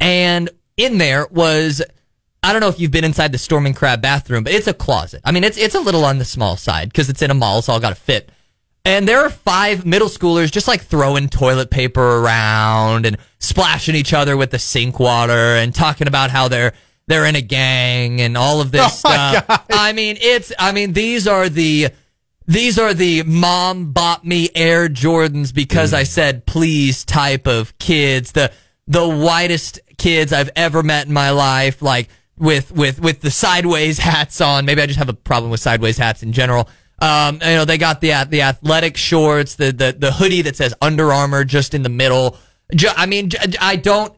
And 0.00 0.48
in 0.76 0.96
there 0.98 1.26
was, 1.30 1.82
I 2.42 2.52
don't 2.52 2.60
know 2.62 2.68
if 2.68 2.80
you've 2.80 2.90
been 2.90 3.04
inside 3.04 3.30
the 3.30 3.38
Storming 3.38 3.74
Crab 3.74 4.00
bathroom, 4.00 4.42
but 4.42 4.54
it's 4.54 4.66
a 4.66 4.74
closet. 4.74 5.20
I 5.24 5.30
mean, 5.30 5.44
it's, 5.44 5.58
it's 5.58 5.74
a 5.74 5.80
little 5.80 6.04
on 6.04 6.18
the 6.18 6.24
small 6.24 6.56
side 6.56 6.88
because 6.88 7.10
it's 7.10 7.22
in 7.22 7.30
a 7.30 7.34
mall, 7.34 7.60
so 7.60 7.74
all 7.74 7.80
got 7.80 7.90
to 7.90 7.94
fit. 7.94 8.30
And 8.84 9.06
there 9.06 9.20
are 9.20 9.30
five 9.30 9.86
middle 9.86 10.08
schoolers 10.08 10.50
just 10.50 10.66
like 10.66 10.82
throwing 10.82 11.28
toilet 11.28 11.70
paper 11.70 12.02
around 12.02 13.06
and 13.06 13.16
splashing 13.38 13.94
each 13.94 14.12
other 14.12 14.36
with 14.36 14.50
the 14.50 14.58
sink 14.58 14.98
water 14.98 15.56
and 15.56 15.72
talking 15.72 16.08
about 16.08 16.30
how 16.30 16.48
they're 16.48 16.72
they're 17.06 17.26
in 17.26 17.36
a 17.36 17.40
gang 17.42 18.20
and 18.20 18.36
all 18.36 18.60
of 18.60 18.70
this 18.70 18.80
Oh 19.04 19.08
my 19.08 19.32
stuff. 19.40 19.46
God. 19.48 19.60
I 19.70 19.92
mean, 19.92 20.16
it's 20.20 20.52
I 20.58 20.72
mean 20.72 20.92
these 20.92 21.26
are 21.26 21.48
the 21.48 21.88
these 22.46 22.78
are 22.78 22.92
the 22.94 23.22
mom 23.22 23.92
bought 23.92 24.24
me 24.24 24.48
Air 24.54 24.88
Jordans 24.88 25.54
because 25.54 25.92
I 25.94 26.02
said 26.04 26.46
please 26.46 27.04
type 27.04 27.46
of 27.46 27.76
kids. 27.78 28.32
The 28.32 28.52
the 28.86 29.06
whitest 29.08 29.78
kids 29.98 30.32
I've 30.32 30.50
ever 30.56 30.82
met 30.82 31.06
in 31.06 31.12
my 31.12 31.30
life, 31.30 31.82
like 31.82 32.08
with 32.36 32.72
with 32.72 33.00
with 33.00 33.20
the 33.20 33.30
sideways 33.30 33.98
hats 34.10 34.40
on. 34.40 34.64
Maybe 34.64 34.82
I 34.82 34.86
just 34.86 34.98
have 34.98 35.08
a 35.08 35.14
problem 35.14 35.50
with 35.50 35.60
sideways 35.60 35.96
hats 35.98 36.22
in 36.22 36.32
general. 36.32 36.68
Um, 37.00 37.34
you 37.36 37.40
know, 37.56 37.64
they 37.64 37.78
got 37.78 38.00
the 38.00 38.26
the 38.28 38.42
athletic 38.42 38.96
shorts, 38.96 39.54
the 39.56 39.72
the 39.72 39.94
the 39.98 40.12
hoodie 40.12 40.42
that 40.42 40.56
says 40.56 40.74
Under 40.80 41.12
Armour 41.12 41.44
just 41.44 41.74
in 41.74 41.82
the 41.82 41.88
middle. 41.88 42.36
Ju- 42.74 42.88
I 42.96 43.06
mean, 43.06 43.30
I 43.60 43.76
don't 43.76 44.14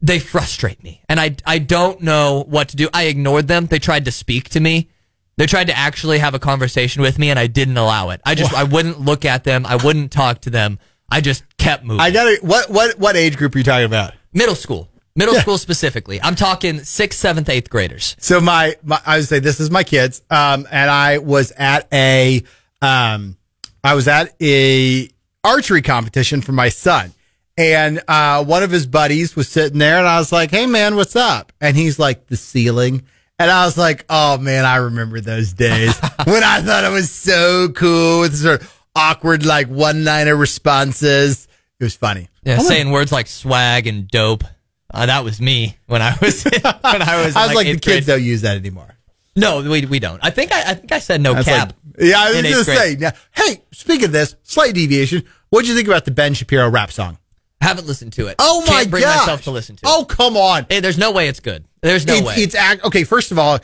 they 0.00 0.18
frustrate 0.18 0.82
me 0.82 1.02
and 1.08 1.18
I, 1.18 1.36
I 1.46 1.58
don't 1.58 2.00
know 2.02 2.44
what 2.48 2.68
to 2.68 2.76
do. 2.76 2.88
I 2.92 3.04
ignored 3.04 3.48
them. 3.48 3.66
They 3.66 3.78
tried 3.78 4.04
to 4.04 4.12
speak 4.12 4.50
to 4.50 4.60
me. 4.60 4.90
They 5.36 5.46
tried 5.46 5.66
to 5.66 5.76
actually 5.76 6.18
have 6.18 6.34
a 6.34 6.38
conversation 6.38 7.02
with 7.02 7.18
me 7.18 7.30
and 7.30 7.38
I 7.38 7.46
didn't 7.46 7.76
allow 7.76 8.10
it. 8.10 8.20
I 8.24 8.34
just, 8.34 8.54
I 8.54 8.64
wouldn't 8.64 9.00
look 9.00 9.24
at 9.24 9.44
them. 9.44 9.66
I 9.66 9.76
wouldn't 9.76 10.10
talk 10.12 10.40
to 10.42 10.50
them. 10.50 10.78
I 11.10 11.20
just 11.20 11.44
kept 11.58 11.84
moving. 11.84 12.00
I 12.00 12.10
got 12.10 12.26
it. 12.26 12.42
What, 12.42 12.70
what, 12.70 12.98
what 12.98 13.16
age 13.16 13.36
group 13.36 13.54
are 13.54 13.58
you 13.58 13.64
talking 13.64 13.86
about? 13.86 14.14
middle 14.32 14.54
school, 14.54 14.88
middle 15.14 15.34
school 15.34 15.58
specifically. 15.58 16.20
I'm 16.22 16.36
talking 16.36 16.80
sixth, 16.80 17.18
seventh, 17.18 17.48
eighth 17.48 17.70
graders. 17.70 18.16
So 18.18 18.40
my, 18.40 18.76
my 18.82 19.00
I 19.04 19.16
would 19.18 19.26
say 19.26 19.38
this 19.38 19.60
is 19.60 19.70
my 19.70 19.82
kids. 19.82 20.22
Um, 20.30 20.66
and 20.70 20.90
I 20.90 21.18
was 21.18 21.52
at 21.56 21.88
a, 21.92 22.42
um, 22.82 23.36
I 23.82 23.94
was 23.94 24.08
at 24.08 24.34
a 24.42 25.08
archery 25.42 25.82
competition 25.82 26.42
for 26.42 26.52
my 26.52 26.68
son. 26.68 27.12
And, 27.58 28.02
uh, 28.06 28.44
one 28.44 28.62
of 28.62 28.70
his 28.70 28.86
buddies 28.86 29.34
was 29.34 29.48
sitting 29.48 29.78
there 29.78 29.98
and 29.98 30.06
I 30.06 30.18
was 30.18 30.30
like, 30.32 30.50
Hey 30.50 30.66
man, 30.66 30.96
what's 30.96 31.16
up? 31.16 31.52
And 31.60 31.76
he's 31.76 31.98
like, 31.98 32.26
the 32.26 32.36
ceiling. 32.36 33.02
And 33.38 33.50
I 33.50 33.64
was 33.64 33.76
like, 33.78 34.04
Oh 34.10 34.38
man, 34.38 34.64
I 34.64 34.76
remember 34.76 35.20
those 35.20 35.52
days 35.52 35.98
when 36.24 36.42
I 36.44 36.60
thought 36.62 36.84
it 36.84 36.92
was 36.92 37.10
so 37.10 37.68
cool 37.70 38.20
with 38.20 38.36
sort 38.36 38.62
of 38.62 38.82
awkward, 38.94 39.44
like 39.46 39.68
one 39.68 40.04
liner 40.04 40.36
responses. 40.36 41.48
It 41.80 41.84
was 41.84 41.96
funny. 41.96 42.28
Yeah, 42.44 42.58
saying 42.58 42.90
words 42.90 43.12
like 43.12 43.26
swag 43.26 43.86
and 43.86 44.08
dope. 44.08 44.44
Uh, 44.92 45.06
that 45.06 45.24
was 45.24 45.40
me 45.40 45.76
when 45.86 46.00
I 46.00 46.16
was 46.22 46.44
when 46.44 46.62
I 46.64 47.24
was. 47.24 47.36
I 47.36 47.46
was 47.48 47.54
like, 47.56 47.66
the 47.66 47.72
kids 47.72 47.82
grade. 47.82 48.06
don't 48.06 48.22
use 48.22 48.42
that 48.42 48.56
anymore. 48.56 48.96
No, 49.34 49.60
we 49.62 49.84
we 49.84 49.98
don't. 49.98 50.18
I 50.24 50.30
think 50.30 50.52
I 50.52 50.70
I 50.70 50.74
think 50.74 50.92
I 50.92 50.98
said 51.00 51.20
no 51.20 51.34
That's 51.34 51.46
cap. 51.46 51.68
like- 51.68 51.76
yeah, 52.08 52.18
I 52.18 52.28
was 52.28 52.36
in 52.38 52.42
going 52.44 52.54
eighth 52.54 52.66
to 52.66 52.72
grade. 52.74 52.78
say. 52.78 52.96
Now, 52.96 53.12
hey, 53.34 53.62
speaking 53.72 54.06
of 54.06 54.12
this, 54.12 54.36
slight 54.42 54.74
deviation. 54.74 55.24
What'd 55.50 55.68
you 55.68 55.74
think 55.74 55.88
about 55.88 56.04
the 56.04 56.10
Ben 56.10 56.32
Shapiro 56.34 56.68
rap 56.70 56.90
song? 56.92 57.18
Haven't 57.60 57.86
listened 57.86 58.12
to 58.14 58.26
it. 58.26 58.36
Oh 58.38 58.60
my 58.66 58.66
Can't 58.66 58.90
bring 58.90 59.02
gosh. 59.02 59.18
myself 59.20 59.42
to 59.44 59.50
listen 59.50 59.76
to 59.76 59.86
it. 59.86 59.88
Oh, 59.90 60.04
come 60.04 60.36
on. 60.36 60.66
Hey, 60.68 60.80
there's 60.80 60.98
no 60.98 61.10
way 61.12 61.28
it's 61.28 61.40
good. 61.40 61.64
There's 61.80 62.06
no 62.06 62.14
it's, 62.14 62.26
way. 62.26 62.34
it's 62.36 62.54
act, 62.54 62.84
okay. 62.84 63.04
First 63.04 63.30
of 63.32 63.38
all, 63.38 63.58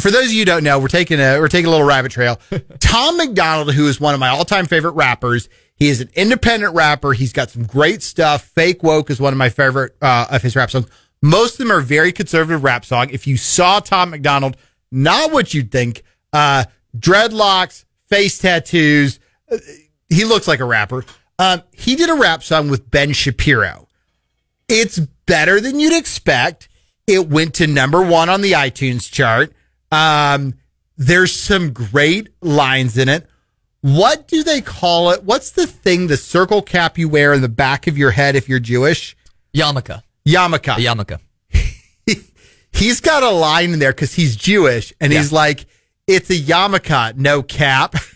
for 0.00 0.10
those 0.10 0.26
of 0.26 0.32
you 0.32 0.40
who 0.40 0.44
don't 0.44 0.64
know, 0.64 0.78
we're 0.78 0.88
taking 0.88 1.20
a 1.20 1.38
we're 1.38 1.48
taking 1.48 1.66
a 1.66 1.70
little 1.70 1.86
rabbit 1.86 2.12
trail. 2.12 2.40
Tom 2.80 3.16
MacDonald, 3.16 3.74
who 3.74 3.88
is 3.88 4.00
one 4.00 4.14
of 4.14 4.20
my 4.20 4.28
all 4.28 4.44
time 4.44 4.66
favorite 4.66 4.92
rappers, 4.92 5.48
he 5.74 5.88
is 5.88 6.00
an 6.00 6.10
independent 6.14 6.74
rapper. 6.74 7.12
He's 7.12 7.32
got 7.32 7.50
some 7.50 7.64
great 7.64 8.02
stuff. 8.02 8.42
Fake 8.42 8.82
woke 8.82 9.10
is 9.10 9.20
one 9.20 9.32
of 9.32 9.38
my 9.38 9.48
favorite 9.48 9.96
uh, 10.00 10.26
of 10.30 10.42
his 10.42 10.56
rap 10.56 10.70
songs. 10.70 10.86
Most 11.22 11.52
of 11.54 11.58
them 11.58 11.70
are 11.70 11.80
very 11.80 12.12
conservative 12.12 12.64
rap 12.64 12.84
song. 12.84 13.10
If 13.10 13.26
you 13.26 13.36
saw 13.36 13.80
Tom 13.80 14.10
MacDonald, 14.10 14.56
not 14.90 15.32
what 15.32 15.52
you'd 15.54 15.70
think. 15.70 16.02
Uh, 16.32 16.64
dreadlocks, 16.96 17.84
face 18.08 18.38
tattoos. 18.38 19.18
Uh, 19.50 19.58
he 20.08 20.24
looks 20.24 20.46
like 20.46 20.60
a 20.60 20.64
rapper. 20.64 21.04
Um, 21.38 21.62
he 21.72 21.96
did 21.96 22.08
a 22.08 22.14
rap 22.14 22.42
song 22.42 22.70
with 22.70 22.90
Ben 22.90 23.12
Shapiro. 23.12 23.88
It's 24.68 24.98
better 24.98 25.60
than 25.60 25.78
you'd 25.78 25.96
expect. 25.96 26.68
It 27.06 27.28
went 27.28 27.54
to 27.54 27.66
number 27.66 28.02
one 28.02 28.28
on 28.28 28.40
the 28.40 28.52
iTunes 28.52 29.10
chart. 29.10 29.52
Um, 29.92 30.54
there's 30.96 31.32
some 31.32 31.72
great 31.72 32.28
lines 32.40 32.96
in 32.98 33.08
it. 33.08 33.28
What 33.82 34.26
do 34.26 34.42
they 34.42 34.60
call 34.60 35.10
it? 35.10 35.22
What's 35.22 35.52
the 35.52 35.66
thing, 35.66 36.08
the 36.08 36.16
circle 36.16 36.62
cap 36.62 36.98
you 36.98 37.08
wear 37.08 37.32
in 37.32 37.42
the 37.42 37.48
back 37.48 37.86
of 37.86 37.96
your 37.96 38.10
head 38.10 38.34
if 38.34 38.48
you're 38.48 38.58
Jewish? 38.58 39.16
yarmulke. 39.54 40.02
Yarmulke. 40.26 40.76
A 40.76 40.80
yarmulke. 40.80 41.20
He's 42.72 43.00
got 43.00 43.22
a 43.22 43.30
line 43.30 43.72
in 43.72 43.78
there 43.78 43.92
because 43.92 44.12
he's 44.12 44.36
Jewish 44.36 44.92
and 45.00 45.10
he's 45.10 45.32
like, 45.32 45.64
it's 46.06 46.28
a 46.28 46.34
yarmulke, 46.38 47.16
no 47.16 47.42
cap. 47.42 47.94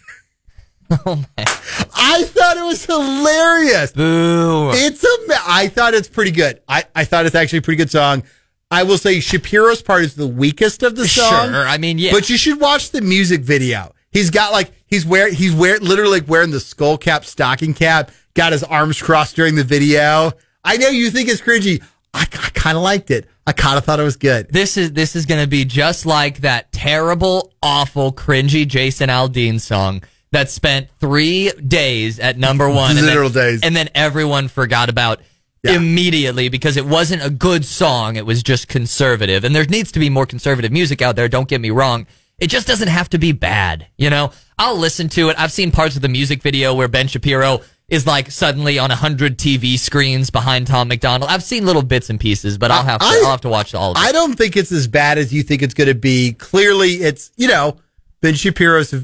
Oh 1.06 1.16
man. 1.16 1.46
I 1.94 2.24
thought 2.24 2.56
it 2.56 2.64
was 2.64 2.84
hilarious. 2.84 3.92
Boo. 3.92 4.70
It's 4.74 5.04
a. 5.04 5.34
I 5.46 5.68
thought 5.68 5.94
it's 5.94 6.08
pretty 6.08 6.32
good. 6.32 6.60
I, 6.68 6.84
I 6.94 7.04
thought 7.04 7.26
it's 7.26 7.36
actually 7.36 7.60
a 7.60 7.62
pretty 7.62 7.76
good 7.76 7.90
song. 7.90 8.24
I 8.72 8.82
will 8.82 8.98
say 8.98 9.20
Shapiro's 9.20 9.82
part 9.82 10.02
is 10.02 10.14
the 10.14 10.26
weakest 10.26 10.82
of 10.82 10.96
the 10.96 11.06
song. 11.06 11.50
Sure. 11.50 11.66
I 11.66 11.78
mean, 11.78 11.98
yeah. 11.98 12.10
But 12.12 12.28
you 12.28 12.36
should 12.36 12.60
watch 12.60 12.90
the 12.90 13.00
music 13.00 13.42
video. 13.42 13.94
He's 14.10 14.30
got 14.30 14.52
like 14.52 14.72
he's 14.86 15.06
wearing 15.06 15.34
he's 15.34 15.54
wearing 15.54 15.82
literally 15.82 16.20
like 16.20 16.28
wearing 16.28 16.50
the 16.50 16.60
skull 16.60 16.98
cap 16.98 17.24
stocking 17.24 17.72
cap. 17.74 18.10
Got 18.34 18.52
his 18.52 18.64
arms 18.64 19.00
crossed 19.00 19.36
during 19.36 19.54
the 19.54 19.64
video. 19.64 20.32
I 20.64 20.76
know 20.76 20.88
you 20.88 21.10
think 21.10 21.28
it's 21.28 21.40
cringy. 21.40 21.82
I, 22.12 22.22
I 22.22 22.50
kind 22.50 22.76
of 22.76 22.82
liked 22.82 23.10
it. 23.12 23.28
I 23.46 23.52
kind 23.52 23.78
of 23.78 23.84
thought 23.84 24.00
it 24.00 24.04
was 24.04 24.16
good. 24.16 24.48
this 24.50 24.76
is 24.76 24.92
this 24.92 25.14
is 25.14 25.26
going 25.26 25.40
to 25.40 25.48
be 25.48 25.64
just 25.64 26.04
like 26.06 26.38
that 26.38 26.72
terrible, 26.72 27.52
awful, 27.62 28.12
cringy 28.12 28.66
Jason 28.66 29.08
Aldean 29.08 29.60
song 29.60 30.02
that 30.32 30.50
spent 30.50 30.88
three 31.00 31.50
days 31.52 32.18
at 32.18 32.38
number 32.38 32.68
one. 32.68 32.96
and 32.96 33.06
then, 33.06 33.32
days. 33.32 33.60
and 33.62 33.74
then 33.74 33.88
everyone 33.94 34.48
forgot 34.48 34.88
about 34.88 35.20
Yeah. 35.62 35.72
immediately 35.74 36.48
because 36.48 36.76
it 36.76 36.86
wasn't 36.86 37.22
a 37.24 37.30
good 37.30 37.64
song. 37.64 38.16
It 38.16 38.24
was 38.24 38.42
just 38.42 38.68
conservative, 38.68 39.44
and 39.44 39.54
there 39.54 39.64
needs 39.66 39.92
to 39.92 39.98
be 39.98 40.08
more 40.08 40.26
conservative 40.26 40.70
music 40.72 41.02
out 41.02 41.16
there. 41.16 41.28
Don't 41.28 41.48
get 41.48 41.60
me 41.60 41.70
wrong. 41.70 42.06
It 42.38 42.46
just 42.48 42.66
doesn't 42.66 42.88
have 42.88 43.10
to 43.10 43.18
be 43.18 43.32
bad, 43.32 43.86
you 43.98 44.08
know. 44.08 44.32
I'll 44.58 44.78
listen 44.78 45.08
to 45.10 45.28
it. 45.28 45.36
I've 45.38 45.52
seen 45.52 45.70
parts 45.70 45.96
of 45.96 46.02
the 46.02 46.08
music 46.08 46.42
video 46.42 46.74
where 46.74 46.88
Ben 46.88 47.06
Shapiro 47.08 47.60
is 47.88 48.06
like 48.06 48.30
suddenly 48.30 48.78
on 48.78 48.90
a 48.90 48.94
hundred 48.94 49.36
TV 49.36 49.76
screens 49.78 50.30
behind 50.30 50.66
Tom 50.66 50.88
MacDonald. 50.88 51.30
I've 51.30 51.42
seen 51.42 51.66
little 51.66 51.82
bits 51.82 52.08
and 52.08 52.18
pieces, 52.20 52.56
but 52.56 52.70
I'll 52.70 52.84
have 52.84 53.00
to. 53.00 53.04
I- 53.06 53.20
I'll 53.24 53.30
have 53.32 53.40
to 53.42 53.48
watch 53.50 53.74
all 53.74 53.90
of 53.90 53.96
it. 53.98 54.00
I 54.00 54.12
don't 54.12 54.36
think 54.38 54.56
it's 54.56 54.72
as 54.72 54.86
bad 54.86 55.18
as 55.18 55.32
you 55.34 55.42
think 55.42 55.60
it's 55.60 55.74
going 55.74 55.88
to 55.88 55.94
be. 55.94 56.32
Clearly, 56.34 56.92
it's 57.02 57.30
you 57.36 57.48
know 57.48 57.76
Ben 58.22 58.34
Shapiro's 58.34 58.94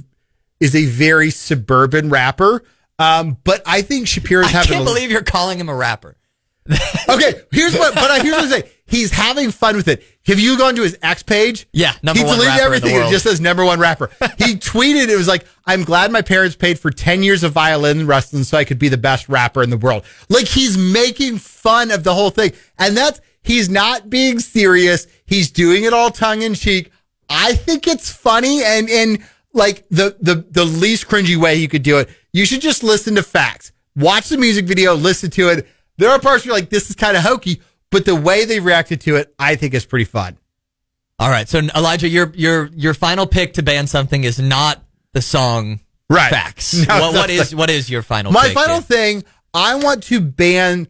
is 0.60 0.75
a 0.75 0.86
very 0.86 1.30
suburban 1.30 2.10
rapper. 2.10 2.62
Um, 2.98 3.36
but 3.44 3.62
I 3.66 3.82
think 3.82 4.06
Shapiro's 4.08 4.46
I 4.46 4.50
having. 4.50 4.72
can't 4.72 4.82
a, 4.82 4.84
believe 4.84 5.10
you're 5.10 5.22
calling 5.22 5.58
him 5.58 5.68
a 5.68 5.75
rapper. 5.75 6.16
okay, 7.08 7.42
here's 7.52 7.75
what. 7.76 7.94
But 7.94 8.10
I- 8.10 8.20
here's 8.20 8.34
what 8.34 8.44
I'm 8.44 8.50
saying. 8.50 8.64
He's 8.88 9.10
having 9.10 9.50
fun 9.50 9.76
with 9.76 9.88
it. 9.88 10.02
Have 10.26 10.38
you 10.38 10.56
gone 10.56 10.76
to 10.76 10.82
his 10.82 10.96
X 11.02 11.22
page? 11.22 11.66
Yeah, 11.72 11.92
number 12.02 12.20
he 12.20 12.25
one 12.25 12.36
deleted 12.38 12.56
rapper 12.60 12.75
in 12.75 12.82
the 12.82 12.88
everything. 12.88 13.08
It 13.08 13.10
just 13.10 13.25
says 13.25 13.40
number 13.40 13.64
one 13.64 13.80
rapper. 13.80 14.10
he 14.38 14.54
tweeted. 14.56 15.08
It 15.08 15.16
was 15.16 15.28
like, 15.28 15.44
"I'm 15.66 15.84
glad 15.84 16.10
my 16.10 16.22
parents 16.22 16.56
paid 16.56 16.78
for 16.78 16.90
ten 16.90 17.22
years 17.22 17.42
of 17.44 17.52
violin 17.52 18.06
lessons 18.06 18.48
so 18.48 18.56
I 18.58 18.64
could 18.64 18.78
be 18.78 18.88
the 18.88 18.96
best 18.98 19.28
rapper 19.28 19.62
in 19.62 19.70
the 19.70 19.76
world." 19.76 20.04
Like 20.28 20.46
he's 20.46 20.76
making 20.78 21.38
fun 21.38 21.90
of 21.90 22.02
the 22.04 22.14
whole 22.14 22.30
thing, 22.30 22.52
and 22.78 22.96
that's 22.96 23.20
he's 23.42 23.68
not 23.68 24.08
being 24.10 24.38
serious. 24.40 25.06
He's 25.26 25.50
doing 25.50 25.84
it 25.84 25.92
all 25.92 26.10
tongue 26.10 26.42
in 26.42 26.54
cheek. 26.54 26.90
I 27.28 27.54
think 27.54 27.86
it's 27.86 28.10
funny 28.10 28.62
and 28.64 28.88
and 28.88 29.25
like 29.56 29.88
the 29.88 30.16
the 30.20 30.44
the 30.50 30.64
least 30.64 31.08
cringy 31.08 31.36
way 31.36 31.56
you 31.56 31.68
could 31.68 31.82
do 31.82 31.98
it. 31.98 32.08
You 32.32 32.46
should 32.46 32.60
just 32.60 32.82
listen 32.84 33.14
to 33.16 33.22
facts. 33.22 33.72
Watch 33.96 34.28
the 34.28 34.36
music 34.36 34.66
video, 34.66 34.94
listen 34.94 35.30
to 35.30 35.48
it. 35.48 35.66
There 35.96 36.10
are 36.10 36.18
parts 36.20 36.44
where 36.44 36.50
you're 36.52 36.60
like, 36.60 36.68
this 36.70 36.90
is 36.90 36.96
kind 36.96 37.16
of 37.16 37.22
hokey, 37.22 37.62
but 37.90 38.04
the 38.04 38.14
way 38.14 38.44
they 38.44 38.60
reacted 38.60 39.00
to 39.02 39.16
it, 39.16 39.34
I 39.38 39.56
think 39.56 39.72
is 39.72 39.86
pretty 39.86 40.04
fun. 40.04 40.36
All 41.18 41.30
right, 41.30 41.48
so 41.48 41.60
Elijah, 41.75 42.08
your 42.08 42.30
your 42.34 42.66
your 42.75 42.92
final 42.94 43.26
pick 43.26 43.54
to 43.54 43.62
ban 43.62 43.86
something 43.86 44.22
is 44.25 44.38
not 44.38 44.82
the 45.14 45.22
song 45.22 45.80
Right. 46.08 46.30
facts. 46.30 46.86
No, 46.88 47.00
what, 47.00 47.14
what 47.14 47.30
is 47.30 47.54
what 47.54 47.70
is 47.70 47.88
your 47.90 48.02
final? 48.02 48.30
Pick? 48.32 48.40
My 48.42 48.46
pick 48.48 48.54
final 48.54 48.80
thing, 48.82 49.25
I 49.54 49.76
want 49.76 50.02
to 50.04 50.20
ban, 50.20 50.86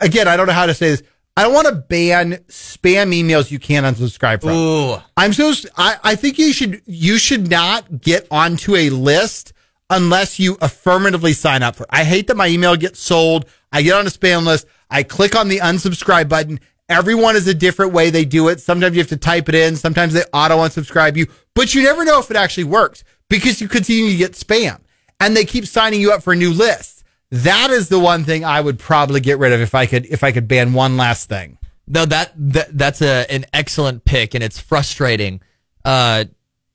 again, 0.00 0.26
I 0.28 0.36
don't 0.36 0.48
know 0.48 0.52
how 0.52 0.66
to 0.66 0.74
say 0.74 0.90
this. 0.90 1.02
I 1.36 1.44
don't 1.44 1.54
want 1.54 1.68
to 1.68 1.74
ban 1.74 2.32
spam 2.48 3.14
emails 3.14 3.50
you 3.50 3.58
can't 3.58 3.86
unsubscribe 3.86 4.40
from. 4.40 4.50
Ooh, 4.50 4.96
I'm 5.16 5.32
so 5.32 5.52
I, 5.76 5.96
I 6.02 6.14
think 6.14 6.38
you 6.38 6.52
should 6.52 6.82
you 6.86 7.18
should 7.18 7.48
not 7.48 8.00
get 8.00 8.26
onto 8.30 8.76
a 8.76 8.90
list 8.90 9.52
unless 9.88 10.38
you 10.38 10.56
affirmatively 10.60 11.32
sign 11.32 11.62
up 11.62 11.76
for 11.76 11.84
it. 11.84 11.90
I 11.90 12.04
hate 12.04 12.26
that 12.28 12.36
my 12.36 12.48
email 12.48 12.76
gets 12.76 13.00
sold. 13.00 13.46
I 13.72 13.82
get 13.82 13.94
on 13.94 14.06
a 14.06 14.10
spam 14.10 14.44
list. 14.44 14.66
I 14.90 15.02
click 15.02 15.36
on 15.36 15.48
the 15.48 15.58
unsubscribe 15.58 16.28
button. 16.28 16.60
Everyone 16.88 17.36
is 17.36 17.46
a 17.46 17.54
different 17.54 17.92
way 17.92 18.10
they 18.10 18.24
do 18.24 18.48
it. 18.48 18.60
Sometimes 18.60 18.96
you 18.96 19.00
have 19.00 19.08
to 19.10 19.16
type 19.16 19.48
it 19.48 19.54
in. 19.54 19.76
Sometimes 19.76 20.12
they 20.12 20.24
auto 20.32 20.56
unsubscribe 20.58 21.16
you, 21.16 21.26
but 21.54 21.74
you 21.74 21.84
never 21.84 22.04
know 22.04 22.18
if 22.18 22.30
it 22.30 22.36
actually 22.36 22.64
works 22.64 23.04
because 23.28 23.60
you 23.60 23.68
continue 23.68 24.10
to 24.10 24.16
get 24.16 24.32
spam 24.32 24.80
and 25.20 25.36
they 25.36 25.44
keep 25.44 25.66
signing 25.66 26.00
you 26.00 26.12
up 26.12 26.22
for 26.22 26.34
new 26.34 26.52
lists. 26.52 26.99
That 27.30 27.70
is 27.70 27.88
the 27.88 27.98
one 27.98 28.24
thing 28.24 28.44
I 28.44 28.60
would 28.60 28.78
probably 28.78 29.20
get 29.20 29.38
rid 29.38 29.52
of 29.52 29.60
if 29.60 29.74
I 29.74 29.86
could 29.86 30.06
if 30.06 30.24
I 30.24 30.32
could 30.32 30.48
ban 30.48 30.72
one 30.72 30.96
last 30.96 31.28
thing. 31.28 31.58
no, 31.86 32.04
that, 32.04 32.32
that 32.36 32.76
that's 32.76 33.02
a 33.02 33.30
an 33.30 33.46
excellent 33.52 34.04
pick, 34.04 34.34
and 34.34 34.42
it's 34.42 34.58
frustrating 34.58 35.40
uh, 35.84 36.24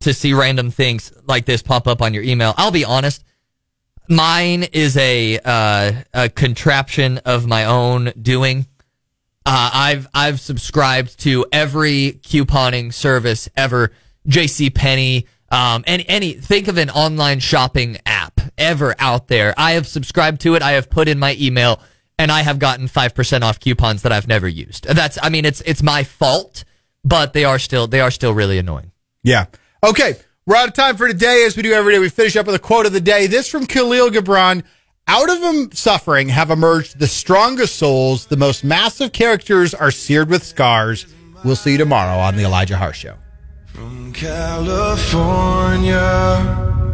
to 0.01 0.13
see 0.13 0.33
random 0.33 0.71
things 0.71 1.11
like 1.25 1.45
this 1.45 1.61
pop 1.61 1.87
up 1.87 2.01
on 2.01 2.13
your 2.13 2.23
email. 2.23 2.53
I'll 2.57 2.71
be 2.71 2.85
honest, 2.85 3.25
mine 4.07 4.63
is 4.71 4.95
a 4.95 5.39
uh, 5.43 5.91
a 6.13 6.29
contraption 6.29 7.17
of 7.19 7.47
my 7.47 7.65
own 7.65 8.13
doing. 8.21 8.65
Uh, 9.45 9.71
I've 9.73 10.07
I've 10.13 10.39
subscribed 10.39 11.19
to 11.19 11.45
every 11.51 12.19
couponing 12.23 12.93
service 12.93 13.49
ever, 13.57 13.91
J.C. 14.25 14.69
Penney, 14.69 15.27
um, 15.51 15.83
any 15.85 16.07
any 16.07 16.33
think 16.33 16.69
of 16.69 16.77
an 16.77 16.89
online 16.89 17.41
shopping 17.41 17.97
app 18.05 18.34
ever 18.57 18.95
out 18.99 19.27
there. 19.27 19.53
I 19.57 19.73
have 19.73 19.87
subscribed 19.87 20.41
to 20.41 20.55
it. 20.55 20.61
I 20.61 20.71
have 20.71 20.89
put 20.89 21.07
in 21.07 21.19
my 21.19 21.35
email, 21.39 21.79
and 22.17 22.31
I 22.31 22.41
have 22.41 22.59
gotten 22.59 22.87
five 22.87 23.15
percent 23.15 23.43
off 23.43 23.59
coupons 23.59 24.01
that 24.03 24.11
I've 24.11 24.27
never 24.27 24.47
used. 24.47 24.85
That's 24.85 25.17
I 25.21 25.29
mean 25.29 25.45
it's 25.45 25.61
it's 25.61 25.83
my 25.83 26.03
fault, 26.03 26.63
but 27.03 27.33
they 27.33 27.45
are 27.45 27.59
still 27.59 27.87
they 27.87 28.01
are 28.01 28.11
still 28.11 28.33
really 28.33 28.57
annoying. 28.57 28.91
Yeah. 29.23 29.45
Okay. 29.83 30.15
We're 30.47 30.57
out 30.57 30.67
of 30.67 30.75
time 30.75 30.95
for 30.95 31.07
today. 31.07 31.43
As 31.45 31.57
we 31.57 31.63
do 31.63 31.73
every 31.73 31.93
day, 31.93 31.99
we 31.99 32.09
finish 32.09 32.35
up 32.35 32.45
with 32.45 32.53
a 32.53 32.59
quote 32.59 32.85
of 32.85 32.93
the 32.93 33.01
day. 33.01 33.25
This 33.25 33.49
from 33.49 33.65
Khalil 33.65 34.09
Gibran. 34.09 34.63
Out 35.07 35.29
of 35.29 35.41
him 35.41 35.71
suffering 35.71 36.29
have 36.29 36.49
emerged 36.49 36.97
the 36.99 37.07
strongest 37.07 37.75
souls. 37.75 38.25
The 38.27 38.37
most 38.37 38.63
massive 38.63 39.11
characters 39.11 39.75
are 39.75 39.91
seared 39.91 40.29
with 40.29 40.43
scars. 40.43 41.05
We'll 41.43 41.55
see 41.55 41.73
you 41.73 41.77
tomorrow 41.77 42.19
on 42.19 42.35
the 42.35 42.43
Elijah 42.43 42.75
Haahr 42.75 42.93
Show. 42.93 43.15
From 43.67 44.13
California 44.13 46.84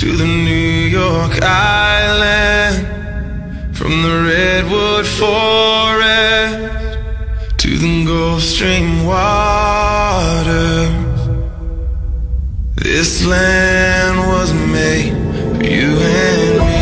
to 0.00 0.16
the 0.16 0.24
New 0.24 0.88
York 0.88 1.42
Island, 1.42 2.86
from 3.76 4.00
the 4.00 4.24
Redwood 4.30 5.06
Forest 5.06 6.56
to 7.58 7.76
the 7.76 8.04
Gulf 8.06 8.40
Stream 8.40 9.04
waters. 9.04 10.88
This 12.76 13.26
land 13.26 14.20
was 14.20 14.54
made 14.54 15.12
for 15.58 15.64
you 15.64 15.98
and 15.98 16.79